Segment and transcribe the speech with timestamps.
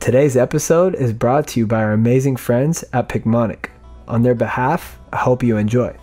[0.00, 3.66] Today's episode is brought to you by our amazing friends at Picmonic.
[4.08, 5.94] On their behalf, I hope you enjoy.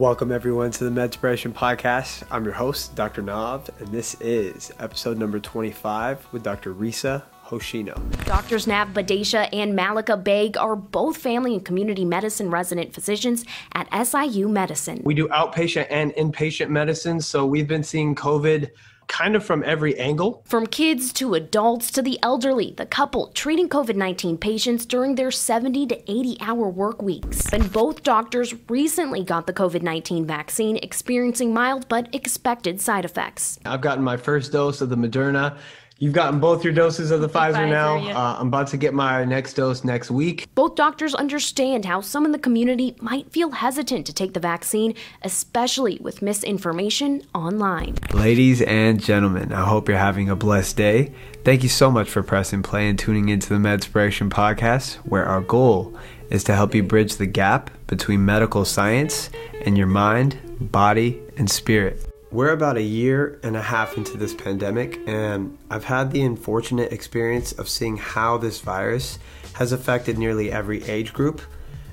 [0.00, 2.24] Welcome, everyone, to the Medspiration Podcast.
[2.32, 3.22] I'm your host, Dr.
[3.22, 6.74] Nav, and this is episode number 25 with Dr.
[6.74, 7.94] Risa Hoshino.
[8.24, 13.44] Doctors Nav Badesha and Malika Beg are both family and community medicine resident physicians
[13.74, 15.00] at SIU Medicine.
[15.04, 18.70] We do outpatient and inpatient medicine, so we've been seeing COVID
[19.08, 20.42] kind of from every angle.
[20.46, 25.30] From kids to adults to the elderly, the couple treating COVID 19 patients during their
[25.30, 27.52] 70 to 80 hour work weeks.
[27.52, 33.58] And both doctors recently got the COVID 19 vaccine, experiencing mild but expected side effects.
[33.64, 35.58] I've gotten my first dose of the Moderna
[36.04, 37.96] You've gotten both your doses of the, the Pfizer, Pfizer, now.
[37.96, 38.18] Yeah.
[38.18, 40.46] Uh, I'm about to get my next dose next week.
[40.54, 44.94] Both doctors understand how some in the community might feel hesitant to take the vaccine,
[45.22, 47.96] especially with misinformation online.
[48.12, 51.14] Ladies and gentlemen, I hope you're having a blessed day.
[51.42, 55.40] Thank you so much for pressing play and tuning into the Medspiration podcast, where our
[55.40, 55.98] goal
[56.28, 59.30] is to help you bridge the gap between medical science
[59.64, 60.38] and your mind,
[60.70, 62.13] body, and spirit.
[62.34, 66.92] We're about a year and a half into this pandemic, and I've had the unfortunate
[66.92, 69.20] experience of seeing how this virus
[69.52, 71.40] has affected nearly every age group.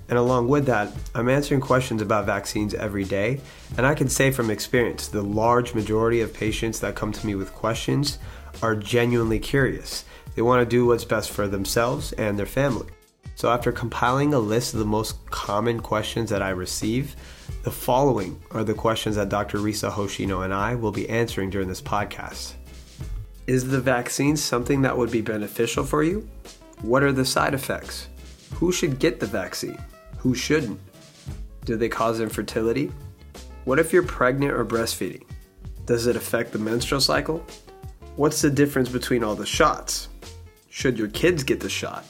[0.09, 3.39] And along with that, I'm answering questions about vaccines every day,
[3.77, 7.35] and I can say from experience the large majority of patients that come to me
[7.35, 8.17] with questions
[8.63, 10.05] are genuinely curious.
[10.33, 12.87] They want to do what's best for themselves and their family.
[13.35, 17.15] So, after compiling a list of the most common questions that I receive,
[17.63, 19.59] the following are the questions that Dr.
[19.59, 22.53] Risa Hoshino and I will be answering during this podcast.
[23.47, 26.27] Is the vaccine something that would be beneficial for you?
[26.81, 28.07] What are the side effects?
[28.55, 29.77] Who should get the vaccine?
[30.17, 30.79] Who shouldn't?
[31.65, 32.91] Do they cause infertility?
[33.65, 35.23] What if you're pregnant or breastfeeding?
[35.85, 37.45] Does it affect the menstrual cycle?
[38.15, 40.09] What's the difference between all the shots?
[40.69, 42.05] Should your kids get the shot?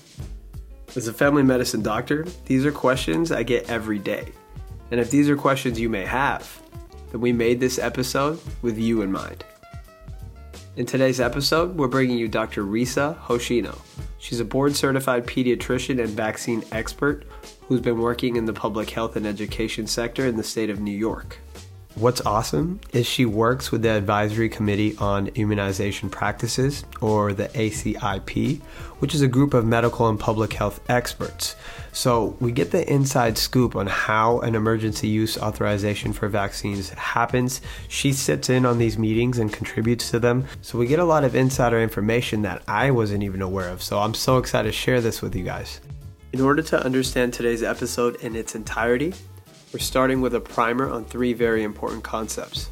[0.96, 4.32] As a family medicine doctor, these are questions I get every day.
[4.92, 6.62] And if these are questions you may have,
[7.12, 9.44] then we made this episode with you in mind.
[10.76, 12.64] In today's episode, we're bringing you Dr.
[12.64, 13.78] Risa Hoshino.
[14.20, 17.26] She's a board certified pediatrician and vaccine expert
[17.68, 20.96] who's been working in the public health and education sector in the state of New
[20.96, 21.40] York.
[21.96, 28.62] What's awesome is she works with the Advisory Committee on Immunization Practices, or the ACIP,
[29.00, 31.58] which is a group of medical and public health experts.
[31.92, 37.60] So we get the inside scoop on how an emergency use authorization for vaccines happens.
[37.90, 40.46] She sits in on these meetings and contributes to them.
[40.62, 43.84] So we get a lot of insider information that I wasn't even aware of.
[43.84, 45.82] So I'm so excited to share this with you guys.
[46.32, 49.14] In order to understand today's episode in its entirety,
[49.74, 52.70] we're starting with a primer on three very important concepts.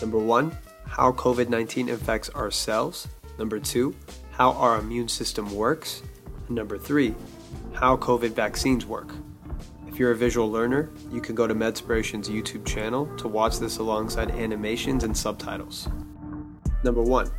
[0.00, 0.56] Number one,
[0.86, 3.08] how COVID 19 infects our cells.
[3.38, 3.94] Number two,
[4.32, 6.02] how our immune system works.
[6.46, 7.14] And number three,
[7.74, 9.12] how COVID vaccines work.
[9.86, 13.78] If you're a visual learner, you can go to Medspiration's YouTube channel to watch this
[13.78, 15.88] alongside animations and subtitles.
[16.82, 17.30] Number one,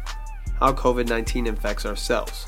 [0.59, 2.47] how COVID 19 infects our cells.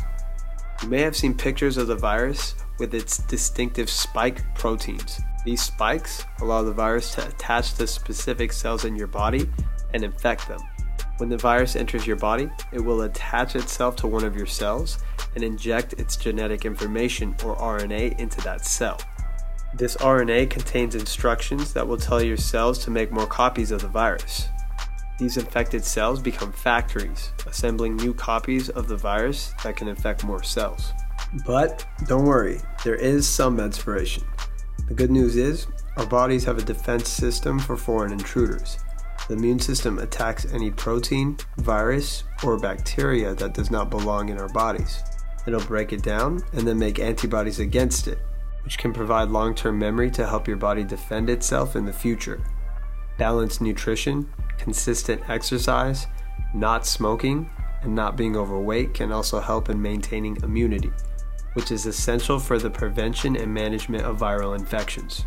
[0.83, 5.19] You may have seen pictures of the virus with its distinctive spike proteins.
[5.45, 9.49] These spikes allow the virus to attach to specific cells in your body
[9.93, 10.59] and infect them.
[11.17, 14.99] When the virus enters your body, it will attach itself to one of your cells
[15.35, 18.99] and inject its genetic information or RNA into that cell.
[19.75, 23.87] This RNA contains instructions that will tell your cells to make more copies of the
[23.87, 24.47] virus.
[25.19, 30.43] These infected cells become factories, assembling new copies of the virus that can infect more
[30.43, 30.91] cells.
[31.45, 34.23] But don't worry, there is some inspiration.
[34.87, 38.77] The good news is, our bodies have a defense system for foreign intruders.
[39.29, 44.49] The immune system attacks any protein, virus, or bacteria that does not belong in our
[44.49, 45.01] bodies.
[45.47, 48.19] It'll break it down and then make antibodies against it,
[48.65, 52.43] which can provide long term memory to help your body defend itself in the future.
[53.17, 56.07] Balanced nutrition, consistent exercise,
[56.53, 57.49] not smoking,
[57.83, 60.91] and not being overweight can also help in maintaining immunity
[61.53, 65.25] which is essential for the prevention and management of viral infections.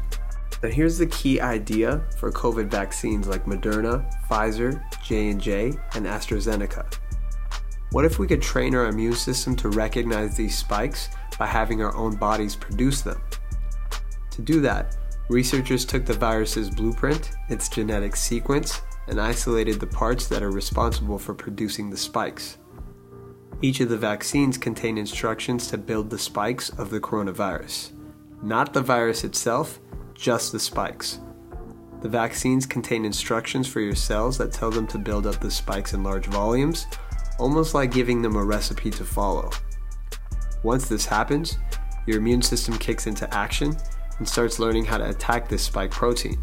[0.63, 6.95] Now here's the key idea for COVID vaccines like Moderna, Pfizer, J&J, and AstraZeneca.
[7.93, 11.09] What if we could train our immune system to recognize these spikes
[11.39, 13.21] by having our own bodies produce them?
[14.31, 14.97] To do that,
[15.29, 21.19] researchers took the virus's blueprint, its genetic sequence, and isolated the parts that are responsible
[21.19, 22.59] for producing the spikes.
[23.63, 27.93] Each of the vaccines contain instructions to build the spikes of the coronavirus.
[28.43, 29.81] Not the virus itself,
[30.15, 31.21] just the spikes.
[32.03, 35.95] The vaccines contain instructions for your cells that tell them to build up the spikes
[35.95, 36.87] in large volumes,
[37.39, 39.51] almost like giving them a recipe to follow.
[40.63, 41.59] Once this happens,
[42.07, 43.75] your immune system kicks into action
[44.19, 46.39] and starts learning how to attack this spike protein,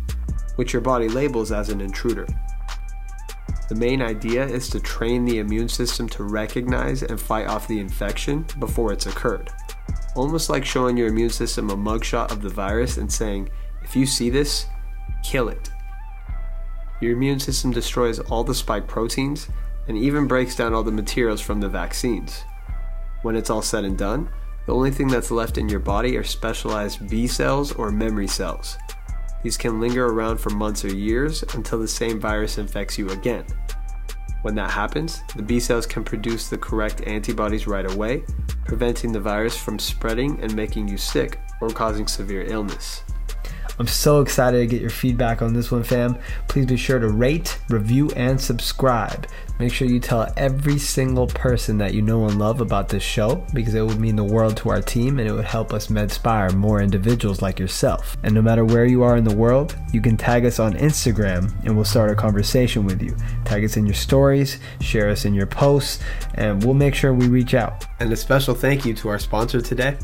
[0.56, 2.26] which your body labels as an intruder.
[3.74, 7.80] The main idea is to train the immune system to recognize and fight off the
[7.80, 9.50] infection before it's occurred.
[10.16, 13.50] Almost like showing your immune system a mugshot of the virus and saying,
[13.82, 14.68] if you see this,
[15.24, 15.72] kill it.
[17.02, 19.48] Your immune system destroys all the spike proteins
[19.88, 22.44] and even breaks down all the materials from the vaccines.
[23.24, 24.30] When it's all said and done,
[24.68, 28.78] the only thing that's left in your body are specialized B cells or memory cells.
[29.44, 33.46] These can linger around for months or years until the same virus infects you again.
[34.42, 38.24] When that happens, the B cells can produce the correct antibodies right away,
[38.66, 43.04] preventing the virus from spreading and making you sick or causing severe illness.
[43.80, 46.18] I'm so excited to get your feedback on this one, fam.
[46.48, 49.28] Please be sure to rate, review, and subscribe.
[49.60, 53.46] Make sure you tell every single person that you know and love about this show
[53.54, 56.54] because it would mean the world to our team and it would help us medspire
[56.54, 58.18] more individuals like yourself.
[58.24, 61.54] And no matter where you are in the world, you can tag us on Instagram
[61.66, 63.16] and we'll start a conversation with you.
[63.46, 66.04] Tag us in your stories, share us in your posts,
[66.36, 67.86] and we'll make sure we reach out.
[68.00, 69.98] And a special thank you to our sponsor today,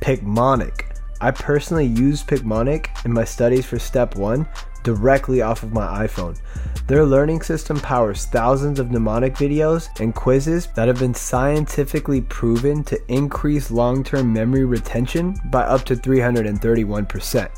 [0.00, 0.97] Picmonic.
[1.20, 4.46] I personally use Picmonic in my studies for step one
[4.84, 6.38] directly off of my iPhone.
[6.86, 12.84] Their learning system powers thousands of mnemonic videos and quizzes that have been scientifically proven
[12.84, 17.50] to increase long term memory retention by up to 331%.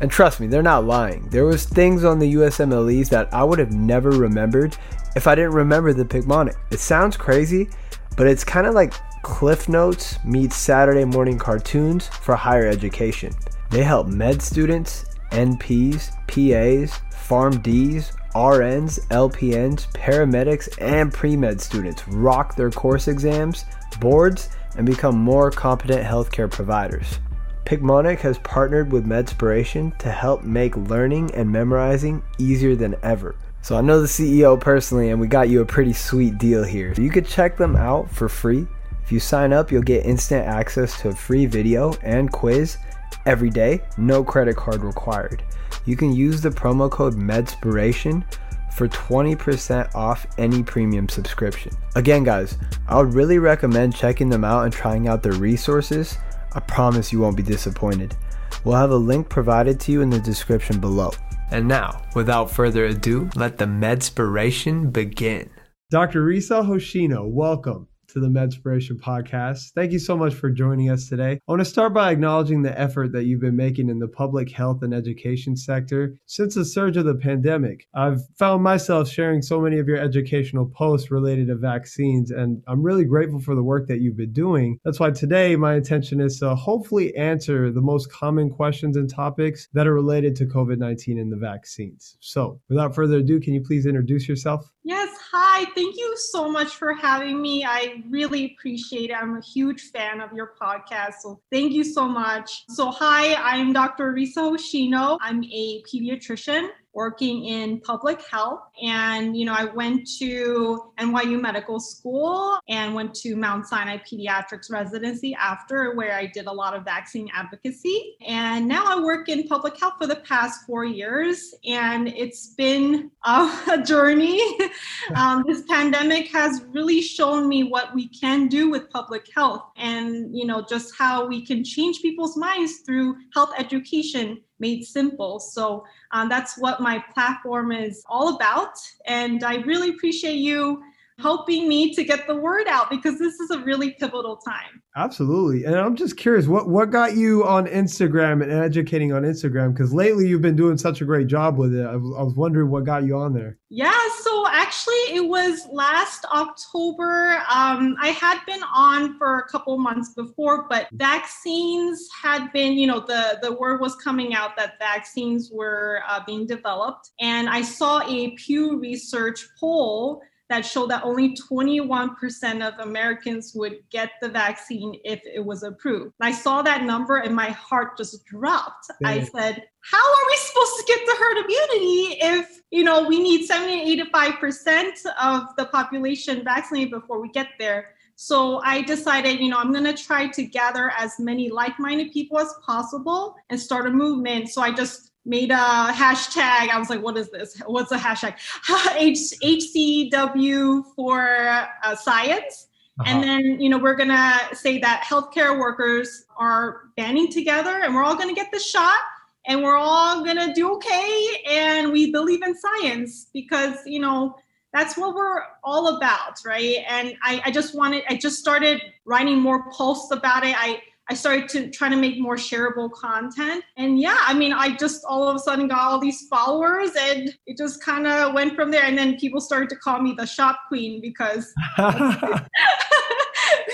[0.00, 1.28] And trust me, they're not lying.
[1.30, 4.76] There was things on the USMLEs that I would have never remembered
[5.14, 6.56] if I didn't remember the Picmonic.
[6.70, 7.68] It sounds crazy,
[8.16, 8.92] but it's kind of like
[9.24, 13.32] Cliff Notes meets Saturday morning cartoons for higher education.
[13.70, 22.54] They help med students, NPs, PAs, PharmDs, RNs, LPNs, paramedics, and pre med students rock
[22.54, 23.64] their course exams,
[23.98, 27.18] boards, and become more competent healthcare providers.
[27.64, 33.34] Picmonic has partnered with Medspiration to help make learning and memorizing easier than ever.
[33.62, 36.92] So I know the CEO personally, and we got you a pretty sweet deal here.
[36.98, 38.66] You could check them out for free
[39.04, 42.78] if you sign up, you'll get instant access to a free video and quiz
[43.26, 45.42] every day, no credit card required.
[45.84, 48.24] You can use the promo code MEDSPIRATION
[48.72, 51.72] for 20% off any premium subscription.
[51.96, 52.56] Again, guys,
[52.88, 56.16] I would really recommend checking them out and trying out their resources.
[56.54, 58.16] I promise you won't be disappointed.
[58.64, 61.10] We'll have a link provided to you in the description below.
[61.50, 65.50] And now, without further ado, let the Medspiration begin.
[65.90, 66.26] Dr.
[66.26, 69.72] Risa Hoshino, welcome to the Medspiration podcast.
[69.74, 71.32] Thank you so much for joining us today.
[71.32, 74.52] I want to start by acknowledging the effort that you've been making in the public
[74.52, 77.88] health and education sector since the surge of the pandemic.
[77.92, 82.84] I've found myself sharing so many of your educational posts related to vaccines, and I'm
[82.84, 84.78] really grateful for the work that you've been doing.
[84.84, 89.66] That's why today my intention is to hopefully answer the most common questions and topics
[89.72, 92.16] that are related to COVID 19 and the vaccines.
[92.20, 94.70] So, without further ado, can you please introduce yourself?
[94.84, 95.64] Yes, hi.
[95.74, 97.64] Thank you so much for having me.
[97.64, 99.14] I really appreciate it.
[99.14, 101.14] I'm a huge fan of your podcast.
[101.22, 102.64] So thank you so much.
[102.68, 104.12] So, hi, I'm Dr.
[104.12, 105.18] Risa Hoshino.
[105.20, 108.60] I'm a pediatrician working in public health.
[108.82, 114.70] And, you know, I went to NYU Medical School and went to Mount Sinai Pediatrics
[114.70, 118.16] residency after, where I did a lot of vaccine advocacy.
[118.26, 121.54] And now I work in public health for the past four years.
[121.66, 124.40] And it's been a journey.
[125.16, 130.36] um, this pandemic has really shown me what we can do with public health and,
[130.36, 135.38] you know, just how we can change people's minds through health education made simple.
[135.40, 138.76] So um, that's what my platform is all about.
[139.06, 140.82] And I really appreciate you
[141.18, 144.82] helping me to get the word out because this is a really pivotal time.
[144.96, 145.64] Absolutely.
[145.64, 149.72] And I'm just curious, what, what got you on Instagram and educating on Instagram?
[149.72, 151.84] Because lately you've been doing such a great job with it.
[151.84, 153.58] I was, I was wondering what got you on there.
[153.70, 157.42] Yeah, so actually it was last October.
[157.52, 162.86] Um, I had been on for a couple months before, but vaccines had been, you
[162.86, 167.10] know, the, the word was coming out that vaccines were uh, being developed.
[167.20, 173.78] And I saw a Pew Research poll that showed that only 21% of Americans would
[173.90, 176.12] get the vaccine if it was approved.
[176.20, 178.86] I saw that number and my heart just dropped.
[179.00, 179.08] Yeah.
[179.08, 183.22] I said, how are we supposed to get the herd immunity if you know we
[183.22, 187.94] need 70 85% of the population vaccinated before we get there?
[188.16, 192.38] So I decided, you know, I'm going to try to gather as many like-minded people
[192.38, 194.50] as possible and start a movement.
[194.50, 196.70] So I just made a hashtag.
[196.70, 197.60] I was like, what is this?
[197.66, 198.34] What's a hashtag?
[198.96, 202.68] H- HCW for uh, science.
[203.00, 203.10] Uh-huh.
[203.10, 207.94] And then, you know, we're going to say that healthcare workers are banding together and
[207.94, 208.98] we're all going to get the shot
[209.46, 211.42] and we're all going to do okay.
[211.50, 214.36] And we believe in science because, you know,
[214.72, 216.78] that's what we're all about, right?
[216.88, 220.54] And I, I just wanted, I just started writing more posts about it.
[220.56, 220.80] I,
[221.10, 223.62] I started to try to make more shareable content.
[223.76, 227.36] And yeah, I mean, I just all of a sudden got all these followers and
[227.46, 228.84] it just kind of went from there.
[228.84, 231.52] And then people started to call me the shop queen because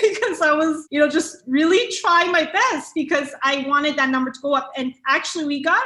[0.01, 4.31] because I was, you know, just really trying my best because I wanted that number
[4.31, 4.71] to go up.
[4.75, 5.83] And actually we got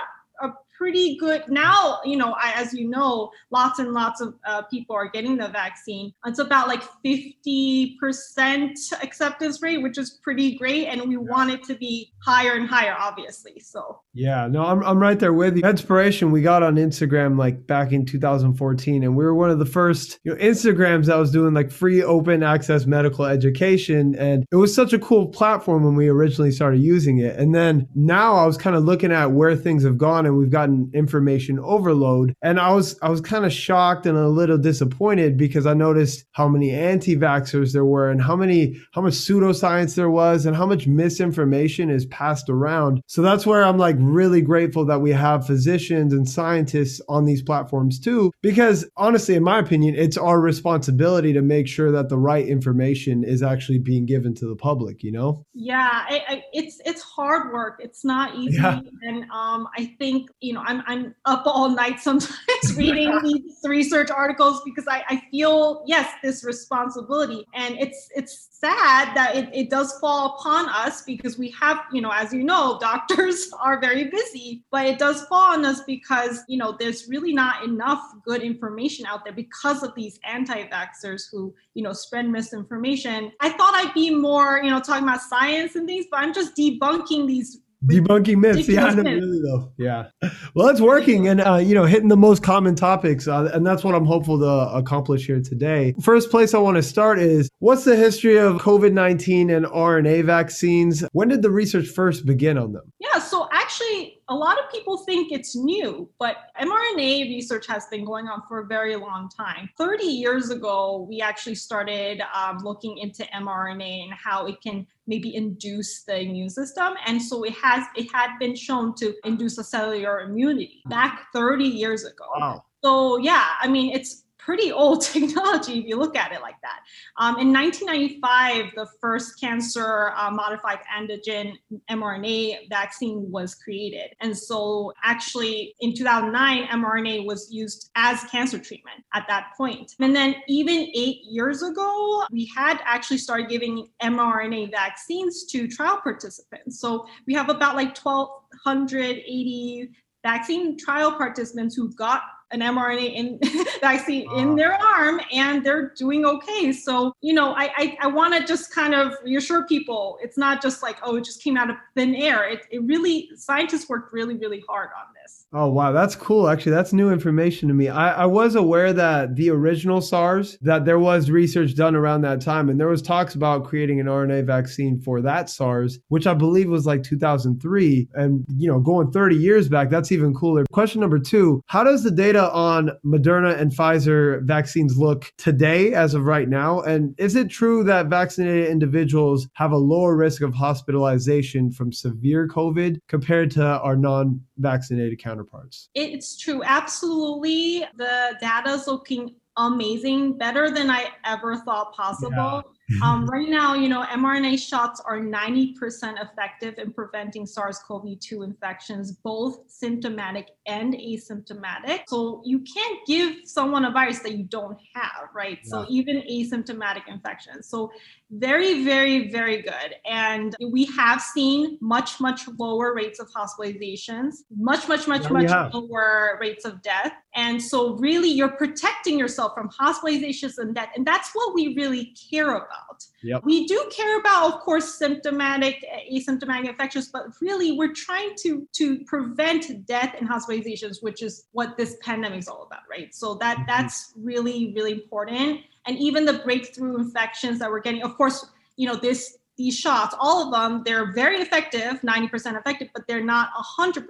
[0.77, 1.43] pretty good.
[1.49, 5.47] Now you know as you know lots and lots of uh, people are getting the
[5.47, 6.13] vaccine.
[6.25, 11.75] It's about like 50% acceptance rate which is pretty great and we want it to
[11.75, 14.01] be higher and higher obviously so.
[14.13, 15.63] Yeah no i'm, I'm right there with you.
[15.63, 19.65] Inspiration we got on instagram like back in 2014 and we were one of the
[19.65, 24.55] first you know instagrams that was doing like free open access medical education and it
[24.55, 27.37] was such a cool platform when we originally started using it.
[27.37, 30.49] And then now i was kind of looking at where things have gone and we've
[30.49, 32.35] got gotten information overload.
[32.41, 36.25] And I was I was kind of shocked and a little disappointed because I noticed
[36.31, 40.65] how many anti-vaxxers there were and how many how much pseudoscience there was and how
[40.65, 43.01] much misinformation is passed around.
[43.07, 47.41] So that's where I'm like really grateful that we have physicians and scientists on these
[47.41, 52.17] platforms too because honestly in my opinion it's our responsibility to make sure that the
[52.17, 55.45] right information is actually being given to the public, you know?
[55.53, 57.79] Yeah, I, I, it's it's hard work.
[57.79, 58.79] It's not easy yeah.
[59.03, 62.35] and um I think, you know, I'm I'm up all night sometimes
[62.75, 67.45] reading these research articles because I, I feel yes this responsibility.
[67.53, 72.01] And it's it's sad that it, it does fall upon us because we have you
[72.01, 76.43] know as you know doctors are very busy but it does fall on us because
[76.47, 81.53] you know there's really not enough good information out there because of these anti-vaxxers who
[81.73, 83.31] you know spread misinformation.
[83.41, 86.55] I thought i'd be more you know talking about science and things but i'm just
[86.55, 88.67] debunking these debunking myths.
[88.67, 89.71] Yeah really though.
[89.77, 90.07] Yeah.
[90.53, 93.83] Well it's working and uh, you know hitting the most common topics uh, and that's
[93.83, 95.93] what i'm hopeful to accomplish here today.
[96.01, 101.03] First place i want to start is what's the history of covid-19 and rna vaccines?
[101.11, 102.91] When did the research first begin on them?
[102.99, 108.03] Yeah so actually a lot of people think it's new, but mRNA research has been
[108.03, 109.69] going on for a very long time.
[109.77, 115.35] 30 years ago, we actually started um, looking into mRNA and how it can maybe
[115.35, 119.63] induce the immune system and so it has it had been shown to induce a
[119.63, 122.63] cellular immunity back 30 years ago wow.
[122.83, 126.81] so yeah i mean it's pretty old technology if you look at it like that.
[127.17, 131.53] Um, in 1995, the first cancer uh, modified antigen
[131.89, 134.15] mRNA vaccine was created.
[134.21, 139.93] And so, actually, in 2009, mRNA was used as cancer treatment at that point.
[139.99, 145.99] And then, even eight years ago, we had actually started giving mRNA vaccines to trial
[146.01, 146.79] participants.
[146.79, 149.89] So, we have about like 1,280
[150.23, 152.21] vaccine trial participants who got
[152.51, 153.39] an mRNA in
[153.81, 156.71] vaccine uh, in their arm and they're doing okay.
[156.71, 160.61] So, you know, I I, I want to just kind of reassure people it's not
[160.61, 162.47] just like, oh, it just came out of thin air.
[162.49, 165.45] It, it really, scientists worked really, really hard on this.
[165.53, 165.91] Oh, wow.
[165.91, 166.49] That's cool.
[166.49, 167.89] Actually, that's new information to me.
[167.89, 172.41] I, I was aware that the original SARS, that there was research done around that
[172.41, 176.33] time and there was talks about creating an RNA vaccine for that SARS, which I
[176.33, 178.09] believe was like 2003.
[178.13, 180.65] And, you know, going 30 years back, that's even cooler.
[180.71, 186.13] Question number two, how does the data on Moderna and Pfizer vaccines look today as
[186.13, 186.81] of right now?
[186.81, 192.47] And is it true that vaccinated individuals have a lower risk of hospitalization from severe
[192.47, 195.89] COVID compared to our non vaccinated counterparts?
[195.93, 196.63] It's true.
[196.63, 197.85] Absolutely.
[197.95, 202.35] The data is looking amazing, better than I ever thought possible.
[202.35, 202.61] Yeah.
[203.01, 209.59] Um, right now, you know, mRNA shots are 90% effective in preventing SARS-CoV-2 infections, both
[209.67, 212.01] symptomatic and asymptomatic.
[212.07, 215.59] So you can't give someone a virus that you don't have, right?
[215.63, 215.69] Yeah.
[215.69, 217.67] So even asymptomatic infections.
[217.67, 217.91] So
[218.31, 219.95] very, very, very good.
[220.05, 226.37] And we have seen much, much lower rates of hospitalizations, much, much, much, much lower
[226.39, 227.13] rates of death.
[227.35, 230.89] And so really you're protecting yourself from hospitalizations and death.
[230.95, 232.74] And that's what we really care about.
[233.23, 233.43] Yep.
[233.43, 238.99] We do care about, of course, symptomatic, asymptomatic infections, but really we're trying to, to
[239.05, 243.13] prevent death and hospitalizations, which is what this pandemic is all about, right?
[243.15, 243.65] So that mm-hmm.
[243.67, 245.61] that's really, really important.
[245.87, 248.45] And even the breakthrough infections that we're getting, of course,
[248.77, 253.23] you know, this these shots, all of them, they're very effective, 90% effective, but they're
[253.23, 254.05] not 100%.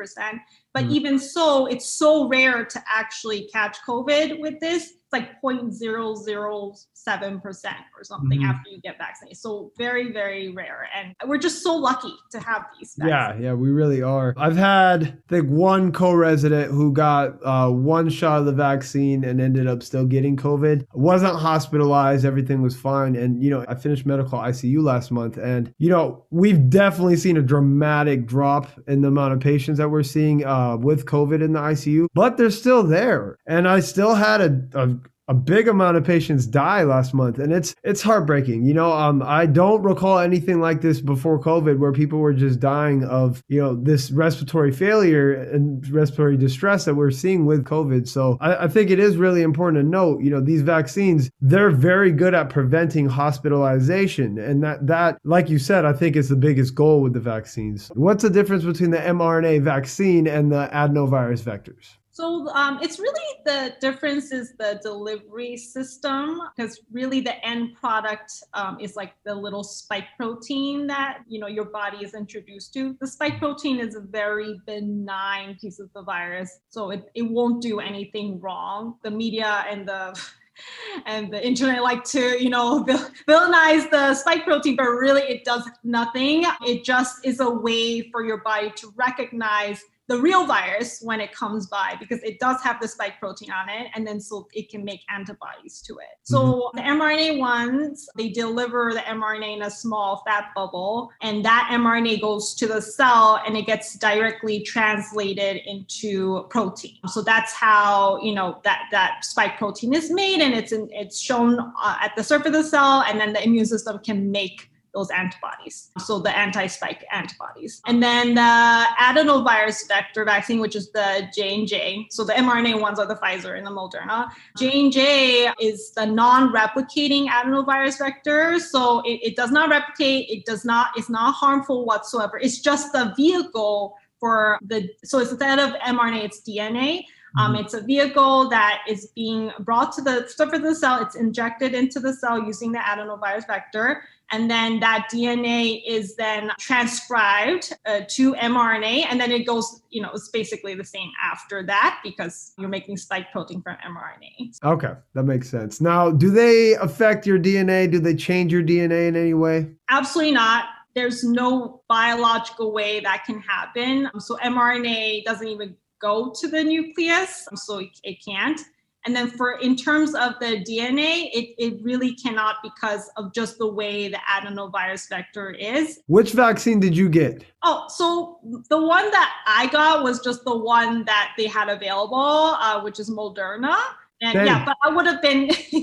[0.73, 0.91] But mm.
[0.91, 8.41] even so, it's so rare to actually catch COVID with this like 0.007% or something
[8.41, 8.49] Mhm.
[8.49, 9.37] after you get vaccinated.
[9.37, 10.87] So very, very rare.
[10.95, 12.95] And we're just so lucky to have these.
[12.97, 14.33] Yeah, yeah, we really are.
[14.37, 19.39] I've had, I think, one co-resident who got uh, one shot of the vaccine and
[19.39, 20.85] ended up still getting COVID.
[20.93, 22.25] Wasn't hospitalized.
[22.25, 23.15] Everything was fine.
[23.15, 27.37] And you know, I finished medical ICU last month, and you know, we've definitely seen
[27.37, 31.53] a dramatic drop in the amount of patients that we're seeing uh, with COVID in
[31.53, 32.07] the ICU.
[32.13, 34.95] But they're still there, and I still had a, a
[35.27, 38.65] a big amount of patients die last month and it's it's heartbreaking.
[38.65, 42.59] You know um i don't recall anything like this before covid where people were just
[42.59, 48.07] dying of you know this respiratory failure and respiratory distress that we're seeing with covid.
[48.07, 51.71] So i, I think it is really important to note you know these vaccines they're
[51.71, 54.37] very good at preventing hospitalization.
[54.37, 57.91] And that that like you said i think is the biggest goal with the vaccines.
[57.95, 63.25] What's the difference between the mrna vaccine and the adenovirus vectors So um, it's really
[63.43, 69.35] the difference is the delivery system because really the end product um, is like the
[69.35, 72.95] little spike protein that you know your body is introduced to.
[73.01, 77.61] The spike protein is a very benign piece of the virus, so it, it won't
[77.61, 78.95] do anything wrong.
[79.03, 80.17] The media and the
[81.05, 82.85] and the internet like to you know
[83.27, 88.23] villainize the spike protein but really it does nothing it just is a way for
[88.23, 92.79] your body to recognize the real virus when it comes by because it does have
[92.79, 96.19] the spike protein on it and then so it can make antibodies to it.
[96.23, 101.69] So the mrna ones they deliver the mrna in a small fat bubble and that
[101.71, 106.97] mrna goes to the cell and it gets directly translated into protein.
[107.07, 111.19] So that's how you know that that spike protein is made and it's in, it's
[111.19, 114.69] shown uh, at the surface of the cell and then the immune system can make
[114.95, 115.91] those antibodies.
[115.99, 117.81] So the anti-spike antibodies.
[117.85, 122.07] And then the adenovirus vector vaccine, which is the J&J.
[122.09, 124.29] So the mRNA ones are the Pfizer and the Moderna.
[124.57, 128.57] J&J is the non-replicating adenovirus vector.
[128.59, 130.29] So it, it does not replicate.
[130.29, 132.39] It does not, it's not harmful whatsoever.
[132.39, 137.03] It's just the vehicle for the, so instead of mRNA, it's DNA.
[137.37, 141.01] Um, it's a vehicle that is being brought to the surface of the cell.
[141.01, 144.03] It's injected into the cell using the adenovirus vector.
[144.31, 149.05] And then that DNA is then transcribed uh, to mRNA.
[149.09, 152.97] And then it goes, you know, it's basically the same after that because you're making
[152.97, 154.57] spike protein from mRNA.
[154.63, 155.81] Okay, that makes sense.
[155.81, 157.89] Now, do they affect your DNA?
[157.91, 159.69] Do they change your DNA in any way?
[159.89, 160.65] Absolutely not.
[160.95, 164.09] There's no biological way that can happen.
[164.19, 168.59] So mRNA doesn't even go to the nucleus, so it, it can't.
[169.05, 173.57] And then for in terms of the DNA, it, it really cannot because of just
[173.59, 176.01] the way the adenovirus vector is.
[176.07, 177.43] Which vaccine did you get?
[177.63, 178.39] Oh, so
[178.69, 182.99] the one that I got was just the one that they had available, uh, which
[182.99, 183.77] is Moderna.
[184.21, 185.49] And yeah, but I would have been,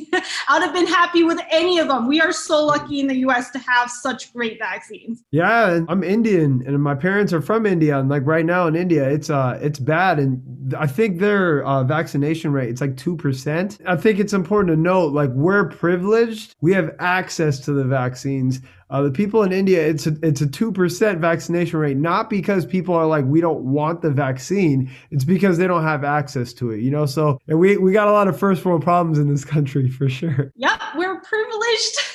[0.48, 2.08] I would have been happy with any of them.
[2.08, 3.50] We are so lucky in the U.S.
[3.50, 5.22] to have such great vaccines.
[5.32, 7.98] Yeah, and I'm Indian, and my parents are from India.
[7.98, 11.84] And like right now in India, it's uh, it's bad, and I think their uh,
[11.84, 13.78] vaccination rate it's like two percent.
[13.86, 18.60] I think it's important to note, like we're privileged, we have access to the vaccines.
[18.92, 22.66] Uh, the people in India, it's a, it's a two percent vaccination rate, not because
[22.66, 24.90] people are like we don't want the vaccine.
[25.10, 26.80] It's because they don't have access to it.
[26.80, 29.44] You know, so and we we got a lot of first world problems in this
[29.56, 30.52] country for sure.
[30.56, 31.96] Yep, we're privileged.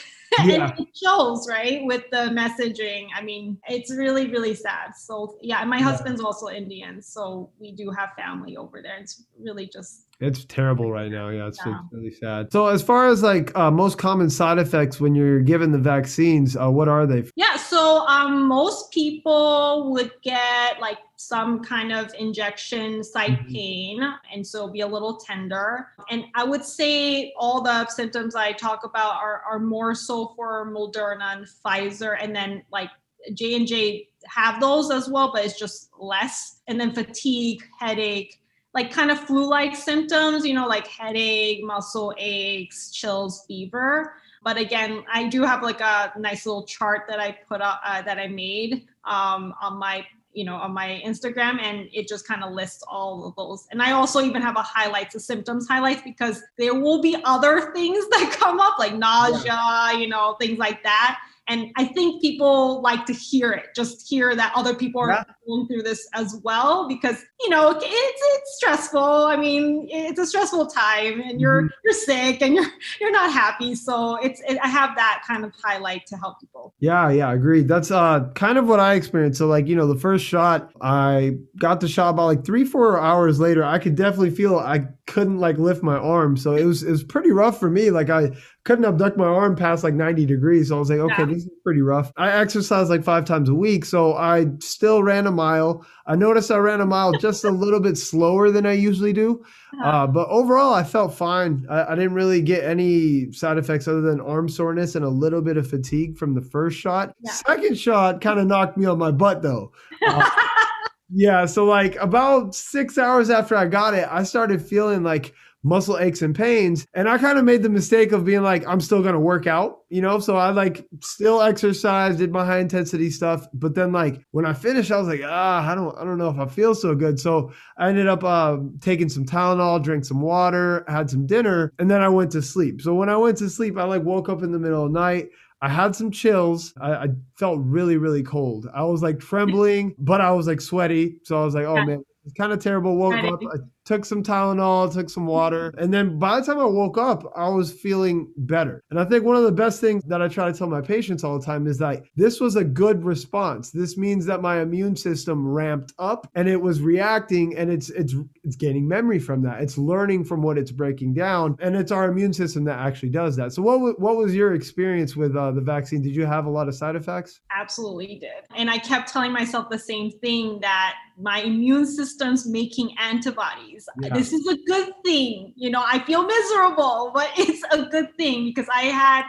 [0.43, 0.65] Yeah.
[0.67, 3.07] and it shows, right, with the messaging.
[3.15, 4.91] I mean, it's really, really sad.
[4.95, 8.97] So, yeah, my husband's also Indian, so we do have family over there.
[8.97, 11.29] It's really just It's terrible right now.
[11.29, 11.79] Yeah, it's, Yeah.
[11.91, 12.51] really sad.
[12.51, 16.57] So, as far as like uh, most common side effects when you're given the vaccines,
[16.57, 17.23] uh, what are they?
[17.35, 23.53] Yeah, so um, most people would get like some kind of injection site Mhm.
[23.53, 25.89] pain, and so be a little tender.
[26.09, 30.65] And I would say all the symptoms I talk about are, are more so for
[30.71, 32.89] Moderna and Pfizer, and then like
[33.35, 36.61] J and J have those as well, but it's just less.
[36.67, 38.41] And then fatigue, headache,
[38.73, 44.13] like kind of flu-like symptoms, you know, like headache, muscle aches, chills, fever.
[44.43, 48.01] But again, I do have like a nice little chart that I put up uh,
[48.03, 52.43] that I made um, on my you know on my Instagram, and it just kind
[52.43, 53.67] of lists all of those.
[53.71, 57.73] And I also even have a highlights, of symptoms highlights, because there will be other
[57.73, 61.19] things that come up like nausea, you know, things like that.
[61.49, 65.23] And I think people like to hear it, just hear that other people are Yeah.
[65.47, 68.99] going through this as well, because you know it's it's stressful.
[69.25, 71.69] I mean, it's a stressful time, and you're Mhm.
[71.83, 72.65] you're sick and you're
[73.01, 73.75] you're not happy.
[73.75, 76.73] So it's it, I have that kind of highlight to help people.
[76.79, 77.67] Yeah, yeah, agreed.
[77.67, 79.39] That's uh kind of what I experienced.
[79.39, 82.99] So like, you know, the first shot, I got the shot about like three, four
[82.99, 83.63] hours later.
[83.63, 86.37] I could definitely feel I couldn't like lift my arm.
[86.37, 87.89] So it was it was pretty rough for me.
[87.89, 88.31] Like I
[88.65, 90.67] couldn't abduct my arm past like 90 degrees.
[90.69, 91.36] So I was like, okay, Yeah.
[91.43, 92.11] Is pretty rough.
[92.17, 93.85] I exercised like five times a week.
[93.85, 95.85] So I still ran a mile.
[96.05, 99.43] I noticed I ran a mile just a little bit slower than I usually do.
[99.83, 101.65] Uh, but overall, I felt fine.
[101.69, 105.41] I, I didn't really get any side effects other than arm soreness and a little
[105.41, 107.15] bit of fatigue from the first shot.
[107.21, 107.31] Yeah.
[107.31, 109.71] Second shot kind of knocked me on my butt though.
[110.05, 110.29] Uh,
[111.13, 115.97] yeah, so like about six hours after I got it, I started feeling like muscle
[115.97, 116.85] aches and pains.
[116.93, 119.79] And I kind of made the mistake of being like, I'm still gonna work out,
[119.89, 120.19] you know?
[120.19, 123.47] So I like still exercised, did my high intensity stuff.
[123.53, 126.29] But then like when I finished, I was like, ah, I don't I don't know
[126.29, 127.19] if I feel so good.
[127.19, 131.89] So I ended up uh, taking some Tylenol, drank some water, had some dinner, and
[131.91, 132.81] then I went to sleep.
[132.81, 134.99] So when I went to sleep, I like woke up in the middle of the
[134.99, 135.29] night.
[135.59, 136.71] I had some chills.
[136.79, 137.07] I, I
[137.39, 138.67] felt really, really cold.
[138.75, 141.17] I was like trembling, but I was like sweaty.
[141.23, 141.85] So I was like, oh Yeah.
[141.85, 142.95] man, it's kind of terrible.
[142.95, 145.73] Woke up, I took some Tylenol, took some water.
[145.77, 148.83] And then by the time I woke up, I was feeling better.
[148.91, 151.23] And I think one of the best things that I try to tell my patients
[151.23, 153.71] all the time is that this was a good response.
[153.71, 158.13] This means that my immune system ramped up and it was reacting and it's it's
[158.43, 159.61] it's gaining memory from that.
[159.61, 163.37] It's learning from what it's breaking down and it's our immune system that actually does
[163.37, 163.53] that.
[163.53, 166.01] So what what was your experience with uh, the vaccine?
[166.01, 167.39] Did you have a lot of side effects?
[167.55, 168.43] Absolutely did.
[168.57, 173.76] And I kept telling myself the same thing that my immune system's making antibodies.
[174.01, 174.13] Yeah.
[174.13, 175.53] This is a good thing.
[175.55, 179.23] You know, I feel miserable, but it's a good thing because I had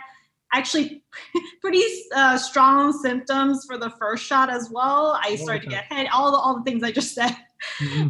[0.53, 1.03] actually
[1.61, 1.83] pretty
[2.15, 5.19] uh, strong symptoms for the first shot as well.
[5.23, 7.37] I started to get head, all the all the things I just said.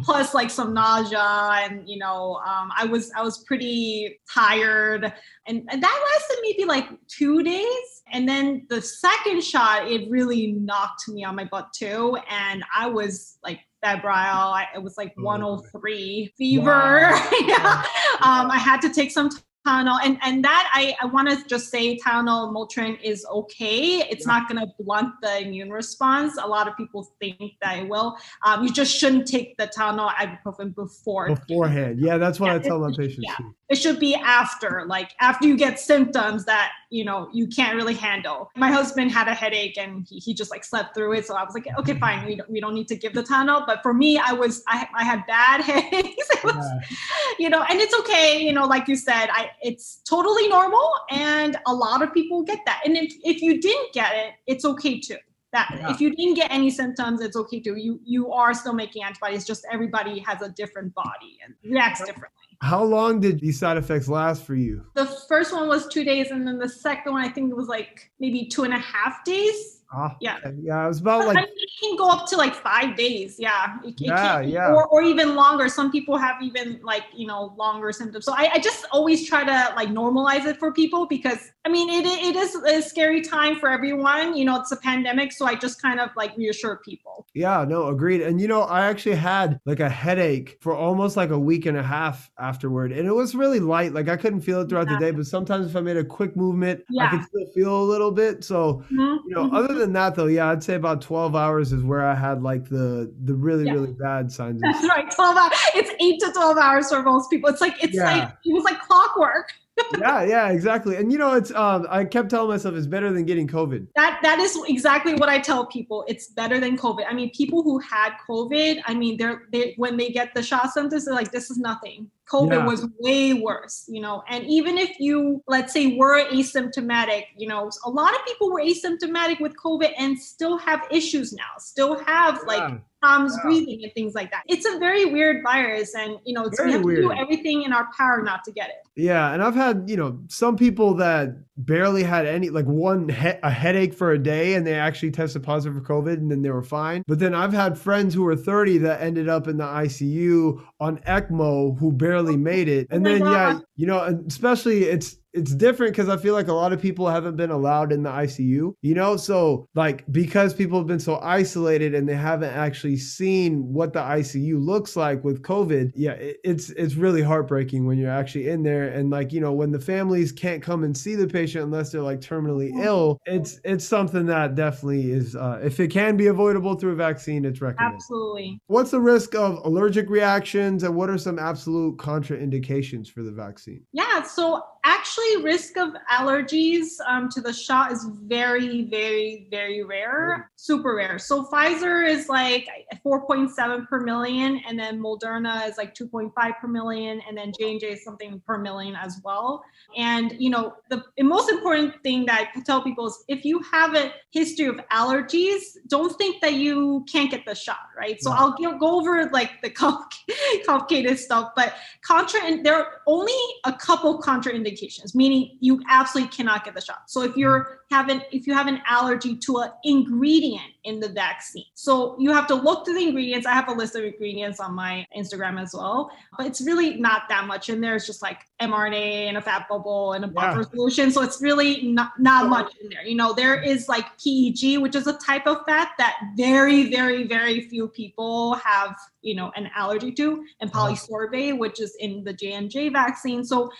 [0.03, 1.19] plus like some nausea
[1.63, 5.11] and you know um, i was i was pretty tired
[5.47, 10.51] and, and that lasted maybe like two days and then the second shot it really
[10.51, 15.13] knocked me on my butt too and i was like febrile I, it was like
[15.19, 17.29] Oh, 103 fever Wow.
[17.47, 17.83] yeah
[18.21, 19.29] um, i had to take some
[19.67, 24.07] Tylenol, and and that I I want to just say Tylenol, Motrin is okay.
[24.09, 26.37] It's not going to blunt the immune response.
[26.41, 28.17] A lot of people think that it will.
[28.45, 31.35] Um, you just shouldn't take the Tylenol, ibuprofen before.
[31.35, 31.99] Beforehand.
[31.99, 33.35] Yeah, that's what Yeah, I tell my patients yeah.
[33.35, 33.53] too.
[33.69, 37.93] It should be after, like after you get symptoms that you know you can't really
[37.93, 38.49] handle.
[38.55, 41.43] My husband had a headache and he, he just like slept through it, so I
[41.43, 43.65] was like, okay, fine, we don't, we don't need to give the Tylenol.
[43.65, 46.27] But for me, I was I I had bad headaches.
[46.31, 46.97] It was Yeah.
[47.37, 51.57] you know and it's okay you know like you said i it's totally normal and
[51.67, 54.99] a lot of people get that and if, if you didn't get it it's okay
[54.99, 55.17] too
[55.51, 55.91] that Yeah.
[55.91, 59.45] if you didn't get any symptoms it's okay too you you are still making antibodies
[59.45, 64.07] just everybody has a different body and reacts differently How long did these side effects
[64.09, 64.85] last for you?
[64.95, 67.67] the first one was two days and then the second one i think it was
[67.67, 70.37] like maybe two and a half days Ah, Yeah.
[70.61, 73.37] Yeah, it was about I like mean, it can go up to like five days.
[73.39, 73.77] Yeah.
[73.83, 74.67] It, Yeah, can- yeah.
[74.71, 75.67] Or, or even longer.
[75.67, 78.23] Some people have even like, you know, longer symptoms.
[78.25, 81.89] So I, I just always try to like normalize it for people because I mean,
[81.89, 84.33] it, it is a scary time for everyone.
[84.35, 85.33] You know, it's a pandemic.
[85.33, 87.27] So I just kind of like reassure people.
[87.33, 88.21] Yeah, no, agreed.
[88.21, 91.77] And you know, I actually had like a headache for almost like a week and
[91.77, 92.93] a half afterward.
[92.93, 93.93] And it was really light.
[93.93, 96.37] Like I couldn't feel it throughout the day, but sometimes if I made a quick
[96.37, 98.43] movement, I could still feel a little bit.
[98.45, 99.53] So, Mhm, you know, mhm.
[99.53, 102.69] other than that though, yeah, I'd say about 12 hours is where I had like
[102.69, 103.73] the the really, Yeah.
[103.73, 104.61] really bad signs.
[104.61, 105.11] That's right.
[105.11, 105.51] 12 hours.
[105.75, 107.49] It's eight to 12 hours for most people.
[107.49, 108.05] It's like, it's Yeah.
[108.05, 109.51] like, it was like clockwork.
[109.99, 110.95] Yeah, yeah, exactly.
[110.95, 113.87] And you know, it's um I kept telling myself it's better than getting COVID.
[113.95, 116.05] That that is exactly what I tell people.
[116.07, 117.05] It's better than COVID.
[117.07, 120.71] I mean, people who had COVID, I mean, they're they when they get the shot
[120.71, 122.09] symptoms, they're like, this is nothing.
[122.31, 122.65] COVID Yeah.
[122.65, 124.23] was way worse, you know.
[124.29, 128.61] And even if you, let's say, were asymptomatic, you know, a lot of people were
[128.61, 132.77] asymptomatic with COVID and still have issues now, still have like Yeah.
[133.01, 133.43] problems Yeah.
[133.43, 134.43] breathing and things like that.
[134.47, 137.63] It's a very weird virus, and you know, it's, Very we have to do everything
[137.63, 138.75] in our power not to get it.
[138.95, 143.39] Yeah, and I've had you know some people that barely had any like one he-
[143.43, 146.49] a headache for a day, and they actually tested positive for COVID, and then they
[146.51, 147.03] were fine.
[147.07, 150.97] But then I've had friends who were 30 that ended up in the ICU on
[151.07, 155.53] ECMO who barely Oh, made it, and Oh then yeah, you know, especially it's it's
[155.53, 158.73] different because I feel like a lot of people haven't been allowed in the ICU,
[158.81, 159.17] you know?
[159.17, 163.99] So, like, because people have been so isolated and they haven't actually seen what the
[163.99, 168.89] ICU looks like with COVID, yeah, it's it's really heartbreaking when you're actually in there.
[168.89, 172.01] And like, you know, when the families can't come and see the patient unless they're
[172.01, 176.75] like terminally ill, it's it's something that definitely is uh, if it can be avoidable
[176.75, 177.95] through a vaccine, it's recommended.
[177.95, 178.59] Absolutely.
[178.67, 183.83] What's the risk of allergic reactions and what are some absolute contraindications for the vaccine?
[183.91, 190.51] Yeah, so actually risk of allergies um, to the shot is very very very rare
[190.55, 191.17] super rare.
[191.17, 192.67] So pfizer is like
[193.05, 198.03] 4.7 per million and then moderna is like 2.5 per million and then j&j is
[198.03, 199.63] something per million as well.
[199.97, 203.95] And you know the most important thing that i tell people is if you have
[203.95, 208.21] a history of allergies don't think that you can't get the shot right?
[208.21, 209.69] So i'll go over like the
[210.65, 213.33] complicated stuff but contra and there are only
[213.65, 214.78] a couple contraindications
[215.15, 217.03] meaning you absolutely cannot get the shot.
[217.07, 221.65] So if you're having if you have an allergy to an ingredient in the vaccine.
[221.73, 223.45] So you have to look to the ingredients.
[223.45, 227.23] I have a list of ingredients on my instagram as well but it's really not
[227.29, 227.95] that much in there.
[227.95, 230.69] It's just like mrna and a fat bubble and a buffer yeah.
[230.69, 231.11] solution.
[231.11, 233.05] So it's really not not much in there.
[233.05, 237.27] You know there is like peg which is a type of fat that very very
[237.27, 240.89] very few people have you know an allergy to and uh-huh.
[240.89, 243.43] polysorbate which is in the j&j vaccine.
[243.43, 243.71] So